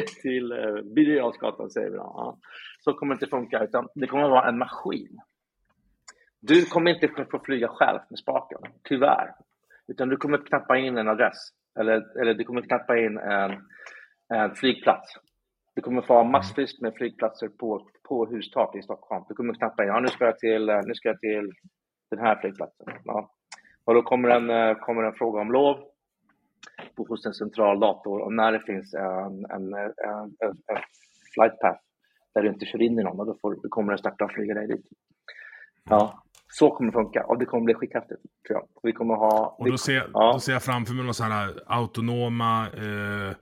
[0.22, 2.12] till eh, Birger säger vi då.
[2.16, 2.38] Ja.
[2.80, 5.20] Så kommer det inte funka, utan det kommer att vara en maskin.
[6.40, 9.34] Du kommer inte få flyga själv med spaken, tyvärr.
[9.88, 13.52] Utan du kommer knappa in en adress, eller, eller du kommer knappa in en,
[14.34, 15.14] en flygplats.
[15.74, 19.24] Du kommer få ha massvis med flygplatser på, på hustak i Stockholm.
[19.28, 21.52] Du kommer knappa in, ja nu ska jag till, nu ska jag till
[22.10, 22.86] den här flygplatsen.
[23.04, 23.30] Ja.
[23.84, 25.84] Och då kommer en, eh, kommer en fråga om lov
[26.96, 30.82] på, hos en central dator och när det finns en, en, en, en,
[31.34, 31.80] flight path
[32.34, 34.54] där du inte kör in i någon, då, får, då kommer den starta och flyga
[34.54, 34.86] dig dit.
[35.90, 38.22] Ja, så kommer det funka och det kommer bli skithäftigt.
[38.46, 38.66] Tror jag.
[38.82, 39.56] Vi kommer ha...
[39.58, 40.32] Och då ser, ja.
[40.32, 43.36] då ser jag framför mig några sådana autonoma eh,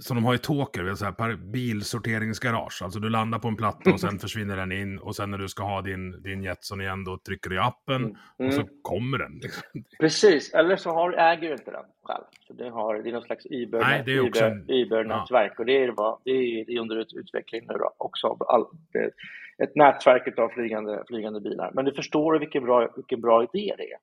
[0.00, 2.82] som de har i Tåker, så här, bilsorteringsgarage.
[2.82, 5.48] Alltså du landar på en platta och sen försvinner den in och sen när du
[5.48, 8.16] ska ha din, din Jetson igen då trycker du i appen mm.
[8.38, 8.72] och så mm.
[8.82, 9.32] kommer den.
[9.42, 9.62] Liksom.
[10.00, 12.24] Precis, eller så har, äger du inte den själv.
[12.46, 15.86] Så det, har, det är någon slags Uber-nätverk Uber, och det är,
[16.24, 18.36] det är, det är under utveckling nu då, också.
[18.40, 18.66] All,
[19.62, 21.70] ett nätverk av flygande, flygande bilar.
[21.74, 23.98] Men du förstår vilken bra, vilken bra idé det är.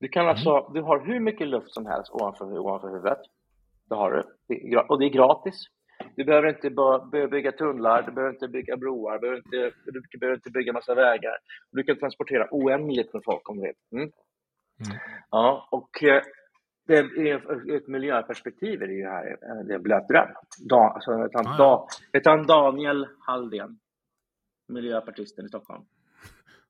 [0.00, 0.72] Du, kan alltså, mm.
[0.74, 3.18] du har hur mycket luft som helst ovanför, ovanför huvudet.
[3.88, 4.78] Det har du.
[4.78, 5.66] Och det är gratis.
[6.16, 6.70] Du behöver inte
[7.30, 9.72] bygga tunnlar, du behöver inte bygga broar, du behöver inte,
[10.10, 11.36] du behöver inte bygga massa vägar.
[11.72, 13.74] Du kan transportera oändligt med folk om du vill.
[13.92, 14.12] Mm.
[14.86, 14.98] Mm.
[15.30, 16.22] Ja, och eh,
[16.86, 20.28] det är ett miljöperspektiv är det ju här, eh, det är blöt dröm.
[20.68, 23.78] Da, alltså, heter han, da, heter han Daniel Halldén,
[24.68, 25.84] miljöpartisten i Stockholm?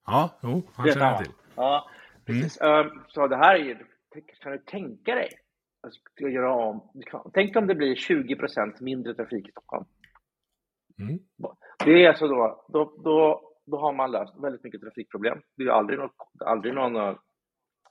[0.07, 1.33] Ja, jo, han känner jag till.
[1.57, 1.91] Ja,
[2.27, 2.61] precis.
[2.61, 3.03] Mm.
[3.09, 3.77] Så det här är ju,
[4.43, 5.29] kan du tänka dig
[5.91, 6.81] ska göra om.
[7.33, 9.85] Tänk om det blir 20% mindre trafik i Stockholm.
[10.99, 11.19] Mm.
[11.85, 15.39] Det är alltså då, då, då, då har man löst väldigt mycket trafikproblem.
[15.57, 16.13] Det är aldrig, något,
[16.45, 16.93] aldrig någon,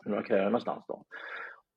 [0.05, 1.05] några köer någonstans då.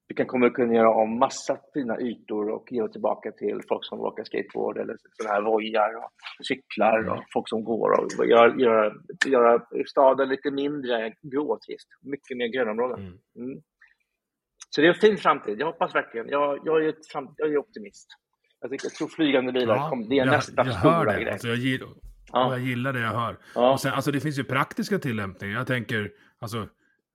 [0.09, 4.01] Vi kan kommer kunna göra om massa fina ytor och ge tillbaka till folk som
[4.01, 6.11] åker skateboard eller sådana här vojar och
[6.47, 8.93] cyklar och folk som går och göra, göra,
[9.27, 11.89] göra staden lite mindre gråtrist.
[12.03, 13.01] Mycket mer grönområden.
[13.37, 13.63] Mm.
[14.71, 15.61] Så det är en fin framtid.
[15.61, 16.29] Jag hoppas verkligen.
[16.29, 18.09] Jag, jag, är, fram, jag är optimist.
[18.61, 21.23] Jag, tycker, jag tror flygande bilar ja, kom, det är jag, nästa jag stora det.
[21.23, 21.33] grej.
[21.33, 21.89] Alltså jag, gillar,
[22.33, 22.53] ja.
[22.53, 23.39] jag gillar det jag hör.
[23.55, 23.73] Ja.
[23.73, 25.59] Och sen, alltså det finns ju praktiska tillämpningar.
[25.59, 26.69] Jag tänker, alltså,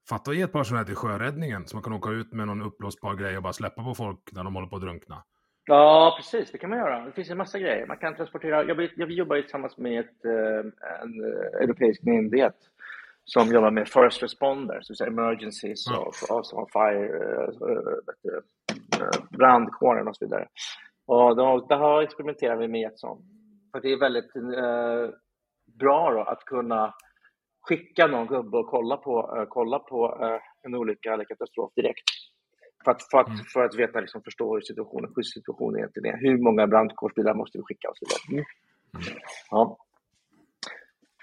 [0.10, 1.68] fatta att ge ett par sådana här till sjöräddningen.
[1.68, 4.44] Så man kan åka ut med någon uppblåsbar grej och bara släppa på folk när
[4.44, 5.24] de håller på att drunkna.
[5.66, 6.52] Ja, precis.
[6.52, 7.06] Det kan man göra.
[7.06, 7.88] Det finns en massa grejer.
[7.88, 8.64] Man kan transportera.
[8.64, 10.60] Jag, jag jobbar tillsammans med ett, eh,
[11.02, 12.56] en eh, europeisk myndighet
[13.26, 16.00] som jobbar med first responders, så emergencies mm.
[16.00, 16.14] och,
[16.60, 17.08] och, fire,
[19.00, 20.48] äh, brandkåren och så vidare.
[21.06, 23.18] Och då, där har experimenterat vi med Jetson.
[23.72, 25.16] För det är väldigt äh,
[25.80, 26.94] bra då, att kunna
[27.62, 32.10] skicka någon gubbe och kolla på, äh, kolla på äh, en olycka eller katastrof direkt.
[32.84, 33.40] För att, för att, mm.
[33.54, 36.18] för att veta, liksom, förstå hur situationen, hur situationen egentligen är.
[36.18, 38.32] Hur många brandkårsbilar måste vi skicka och så vidare.
[38.32, 38.46] Mm.
[39.52, 39.78] Ja.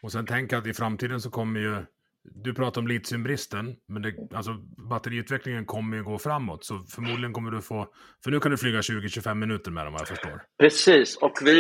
[0.03, 1.77] Och sen tänk att i framtiden så kommer ju,
[2.23, 4.53] du pratar om litiumbristen, men det, alltså,
[4.91, 6.65] batteriutvecklingen kommer ju gå framåt.
[6.65, 7.87] Så förmodligen kommer du få,
[8.25, 10.43] för nu kan du flyga 20-25 minuter med dem vad jag förstår.
[10.59, 11.59] Precis, och vi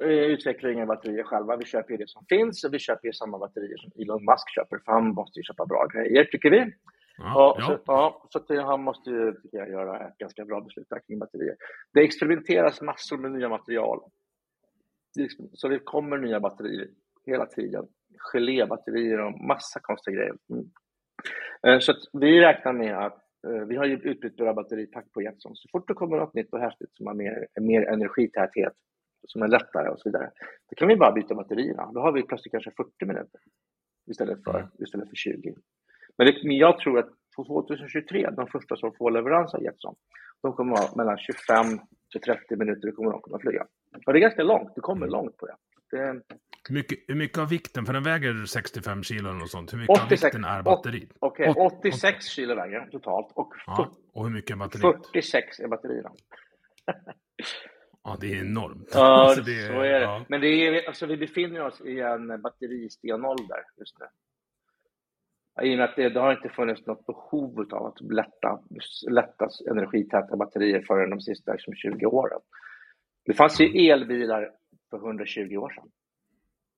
[0.00, 1.56] utvecklar inga batterier själva.
[1.56, 4.54] Vi köper ju det som finns och vi köper ju samma batterier som Elon Musk
[4.54, 6.72] köper, för han måste ju köpa bra grejer, tycker vi.
[7.18, 7.66] Ja, ja.
[7.66, 11.18] Så, ja, så att han måste ju, tycker jag, göra ett ganska bra beslut kring
[11.18, 11.56] batterier.
[11.92, 14.00] Det experimenteras massor med nya material
[15.52, 16.88] Så det kommer nya batterier
[17.28, 17.86] hela tiden.
[18.32, 20.36] Gelébatterier och massa konstiga grejer.
[20.50, 20.70] Mm.
[21.66, 25.56] Eh, så vi räknar med att eh, vi har ju utbytbara batteripack på Jetson.
[25.56, 28.72] Så fort det kommer något nytt och häftigt som har mer, mer energitäthet,
[29.26, 30.30] som är lättare och så vidare,
[30.70, 31.92] då kan vi bara byta batterierna.
[31.92, 33.40] Då har vi plötsligt kanske 40 minuter
[34.10, 34.70] istället för, mm.
[34.78, 35.54] istället för 20.
[36.18, 37.10] Men, det, men jag tror att
[37.46, 39.94] 2023, de första som får leverans av Jetson,
[40.42, 41.66] de kommer att vara mellan 25
[42.12, 43.66] till 30 minuter kommer de kunna flyga.
[44.06, 45.10] Och det är ganska långt, du kommer mm.
[45.10, 45.56] långt på det.
[45.90, 46.22] Det
[46.68, 49.96] hur, mycket, hur mycket av vikten, för den väger 65 kilo och sånt, hur mycket
[49.96, 51.10] 86, av vikten är batteriet?
[51.18, 55.06] Okej, okay, 86 kilo väger totalt och, ja, och hur mycket är batteriet?
[55.06, 56.10] 46 är batterierna.
[58.08, 58.90] Ja, det är enormt.
[58.94, 60.00] Ja, alltså det, så är det.
[60.00, 60.24] Ja.
[60.28, 64.06] Men det är, alltså, vi befinner oss i en batteristenålder just nu.
[65.62, 68.60] I och med att det, det, har inte funnits något behov av att lätta,
[69.10, 72.40] lätta energitäta batterier förrän de sista liksom, 20 åren.
[73.24, 74.50] Det fanns ju elbilar
[74.90, 75.90] för 120 år sedan.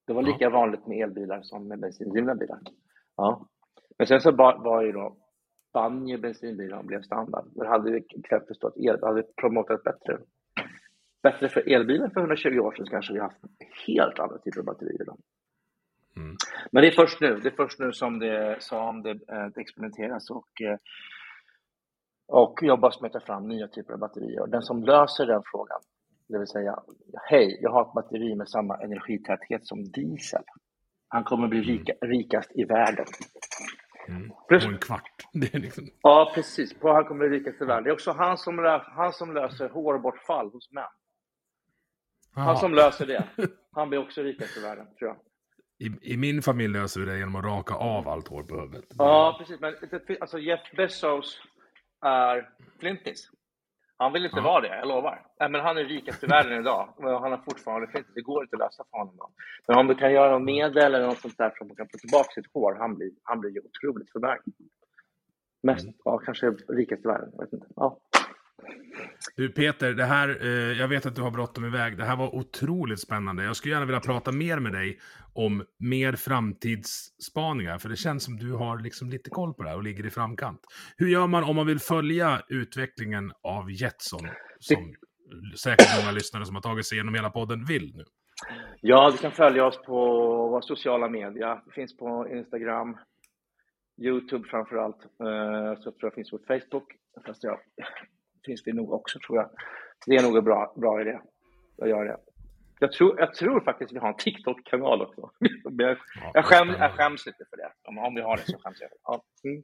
[0.07, 0.51] Det var lika ja.
[0.51, 2.59] vanligt med elbilar som med bensindrivna bilar.
[3.17, 3.47] Ja.
[3.99, 5.17] Men sen så var ju då
[5.73, 7.45] Banjo bensinbilar blev standard.
[7.55, 10.19] Men hade vi krävt att el, hade promotat bättre,
[11.23, 13.39] bättre för elbilar för 120 år sedan så kanske vi haft
[13.87, 15.19] helt andra typer av batterier idag.
[16.17, 16.37] Mm.
[16.73, 19.61] Men det är först nu, det är först nu som det, som det, eh, det
[19.61, 20.79] experimenteras och, eh,
[22.29, 24.47] och jobbas med att ta fram nya typer av batterier.
[24.47, 25.81] Den som löser den frågan,
[26.33, 26.79] det vill säga,
[27.31, 30.43] hej, jag har ett batteri med samma energitäthet som diesel.
[31.09, 31.71] Han kommer bli mm.
[31.71, 33.07] rika, rikast i världen.
[34.09, 34.31] Mm.
[34.49, 35.11] På en kvart.
[35.33, 35.89] Det är liksom...
[36.03, 36.75] Ja, precis.
[36.75, 37.85] På han kommer bli rikast i världen.
[37.85, 40.85] Det är också han som, han som löser hårbortfall hos män.
[42.33, 42.57] Han Aha.
[42.57, 43.29] som löser det.
[43.73, 45.17] Han blir också rikast i världen, tror jag.
[45.79, 48.85] I, I, min familj löser vi det genom att raka av allt hår på huvudet.
[48.99, 49.61] Ja, precis.
[49.61, 49.75] Men
[50.21, 51.41] alltså Jeff Bezos
[52.01, 53.31] är flintis.
[54.03, 54.43] Han vill inte ja.
[54.43, 55.27] vara det, jag lovar.
[55.41, 56.89] Nej, men han är rikast i världen idag.
[56.99, 58.15] Han har fortfarande flintis.
[58.15, 59.17] Det går inte att lösa för honom.
[59.17, 59.31] Då.
[59.69, 61.89] Men om du kan göra något medel eller något sånt där för att man kan
[61.93, 64.53] få tillbaka sitt hår, han blir, han blir otroligt förmögen.
[65.63, 65.95] Mest, mm.
[66.05, 67.31] ja, kanske rikast i världen.
[67.33, 67.67] Jag vet inte.
[67.77, 67.99] Ja.
[69.37, 71.97] Du Peter, det här, eh, jag vet att du har bråttom iväg.
[71.97, 73.45] Det här var otroligt spännande.
[73.45, 74.99] Jag skulle gärna vilja prata mer med dig
[75.35, 79.77] om mer framtidsspaningar, för det känns som du har liksom lite koll på det här
[79.77, 80.61] och ligger i framkant.
[80.97, 84.95] Hur gör man om man vill följa utvecklingen av Jetson, som
[85.51, 85.59] det...
[85.59, 88.05] säkert många lyssnare som har tagit sig igenom hela podden vill nu?
[88.81, 89.95] Ja, du kan följa oss på
[90.49, 91.63] våra sociala medier.
[91.67, 92.97] Det finns på Instagram,
[94.03, 95.05] Youtube framför allt.
[95.23, 96.93] Eh, jag så tror jag finns på Facebook.
[97.27, 97.59] Fast jag
[98.47, 99.51] finns det nog också tror jag.
[100.07, 101.19] Det är nog en bra, bra idé
[101.83, 102.17] att göra det.
[102.79, 105.31] Jag tror, jag tror faktiskt vi har en TikTok-kanal också.
[105.79, 105.97] jag,
[106.35, 107.73] jag, skäm, jag skäms lite för det.
[107.89, 108.91] Om, om vi har det så skäms jag.
[109.05, 109.23] Ja.
[109.45, 109.63] Mm.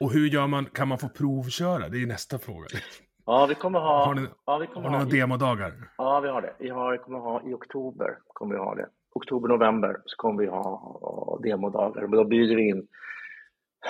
[0.00, 1.88] Och hur gör man, kan man få provköra?
[1.88, 2.66] Det är nästa fråga.
[3.26, 4.06] Ja, vi kommer ha...
[4.06, 5.72] Har ni, ja, vi kommer har ni ha, demodagar?
[5.96, 6.54] Ja, vi har det.
[6.58, 8.18] Vi har, kommer ha i oktober.
[8.26, 8.88] kommer vi ha det.
[9.14, 12.02] Oktober, november så kommer vi ha demodagar.
[12.02, 12.86] Men då bjuder vi in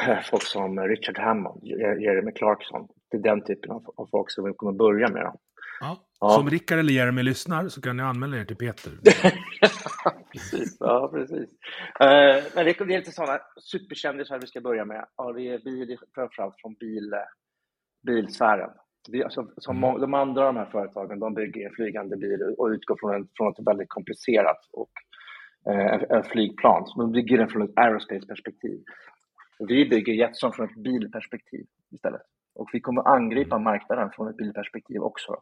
[0.07, 4.45] eh, folk som Richard Hammond, Jeremy Clarkson, det är den typen av, av folk som
[4.45, 5.33] vi kommer börja med.
[5.81, 5.97] Ja.
[6.21, 6.31] Ja.
[6.31, 8.93] Som Rickard eller Jeremy lyssnar så kan ni anmäla er till Peter.
[10.33, 10.77] precis.
[10.81, 11.51] Ja, precis.
[12.01, 15.05] Uh, men det är lite sådana superkändisar vi ska börja med.
[15.17, 17.15] Ja, det är bil, framförallt från bil,
[18.07, 18.71] bilsfären.
[19.09, 20.01] Det, alltså, som mm.
[20.01, 23.67] De andra de här företagen de bygger flygande bil och utgår från, en, från ett
[23.67, 24.93] väldigt komplicerat och,
[25.71, 26.87] uh, flygplan.
[26.87, 28.83] Så de bygger den från ett aerospace-perspektiv.
[29.59, 32.23] Vi bygger Jetson från ett bilperspektiv istället.
[32.55, 35.37] Och vi kommer angripa marknaden från ett bilperspektiv också.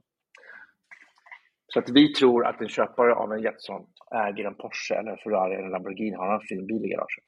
[1.67, 5.19] Så att vi tror att en köpare av en Jetson äger en Porsche eller en
[5.19, 7.25] Ferrari eller en Lamborghini, har en fin bil i garaget.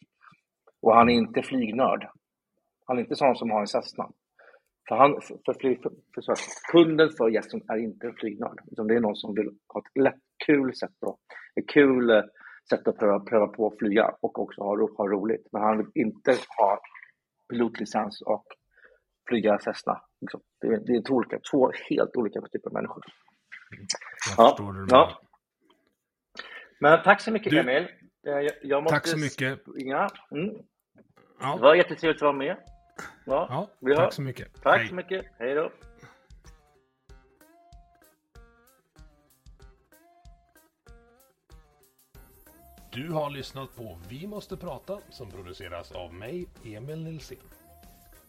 [0.83, 2.09] Och han är inte flygnörd.
[2.87, 4.11] Han är inte sån som har en Cessna.
[4.89, 6.37] För, han, för, flyg, för, för, för
[6.73, 10.03] kunden för Jetson är inte en flygnörd, utan det är någon som vill ha ett
[10.03, 11.17] lätt, kul sätt att,
[11.61, 12.23] ett kul eh,
[12.71, 15.47] sätt att pröva, pröva på att flyga och också ha, ha roligt.
[15.53, 16.81] Men han vill inte ha
[17.51, 18.47] pilotlicens och
[19.29, 20.03] flyga Cessna.
[20.21, 20.41] Liksom.
[20.61, 23.05] Det, är, det är två, olika, två helt olika typer av människor.
[24.37, 25.21] Jag ja, ja.
[26.81, 27.89] Men tack så mycket du, Emil.
[28.23, 29.61] Jag, jag måste tack så mycket.
[29.61, 30.09] Springa.
[30.31, 30.55] Mm.
[31.41, 31.57] Ja.
[31.57, 32.57] Det var jättetrevligt att vara med.
[33.27, 34.63] Ja, ja tack så mycket.
[34.63, 34.89] Tack Hej.
[34.89, 35.27] så mycket.
[35.39, 35.71] Hej då.
[42.93, 47.39] Du har lyssnat på Vi måste prata som produceras av mig, Emil Nilsson.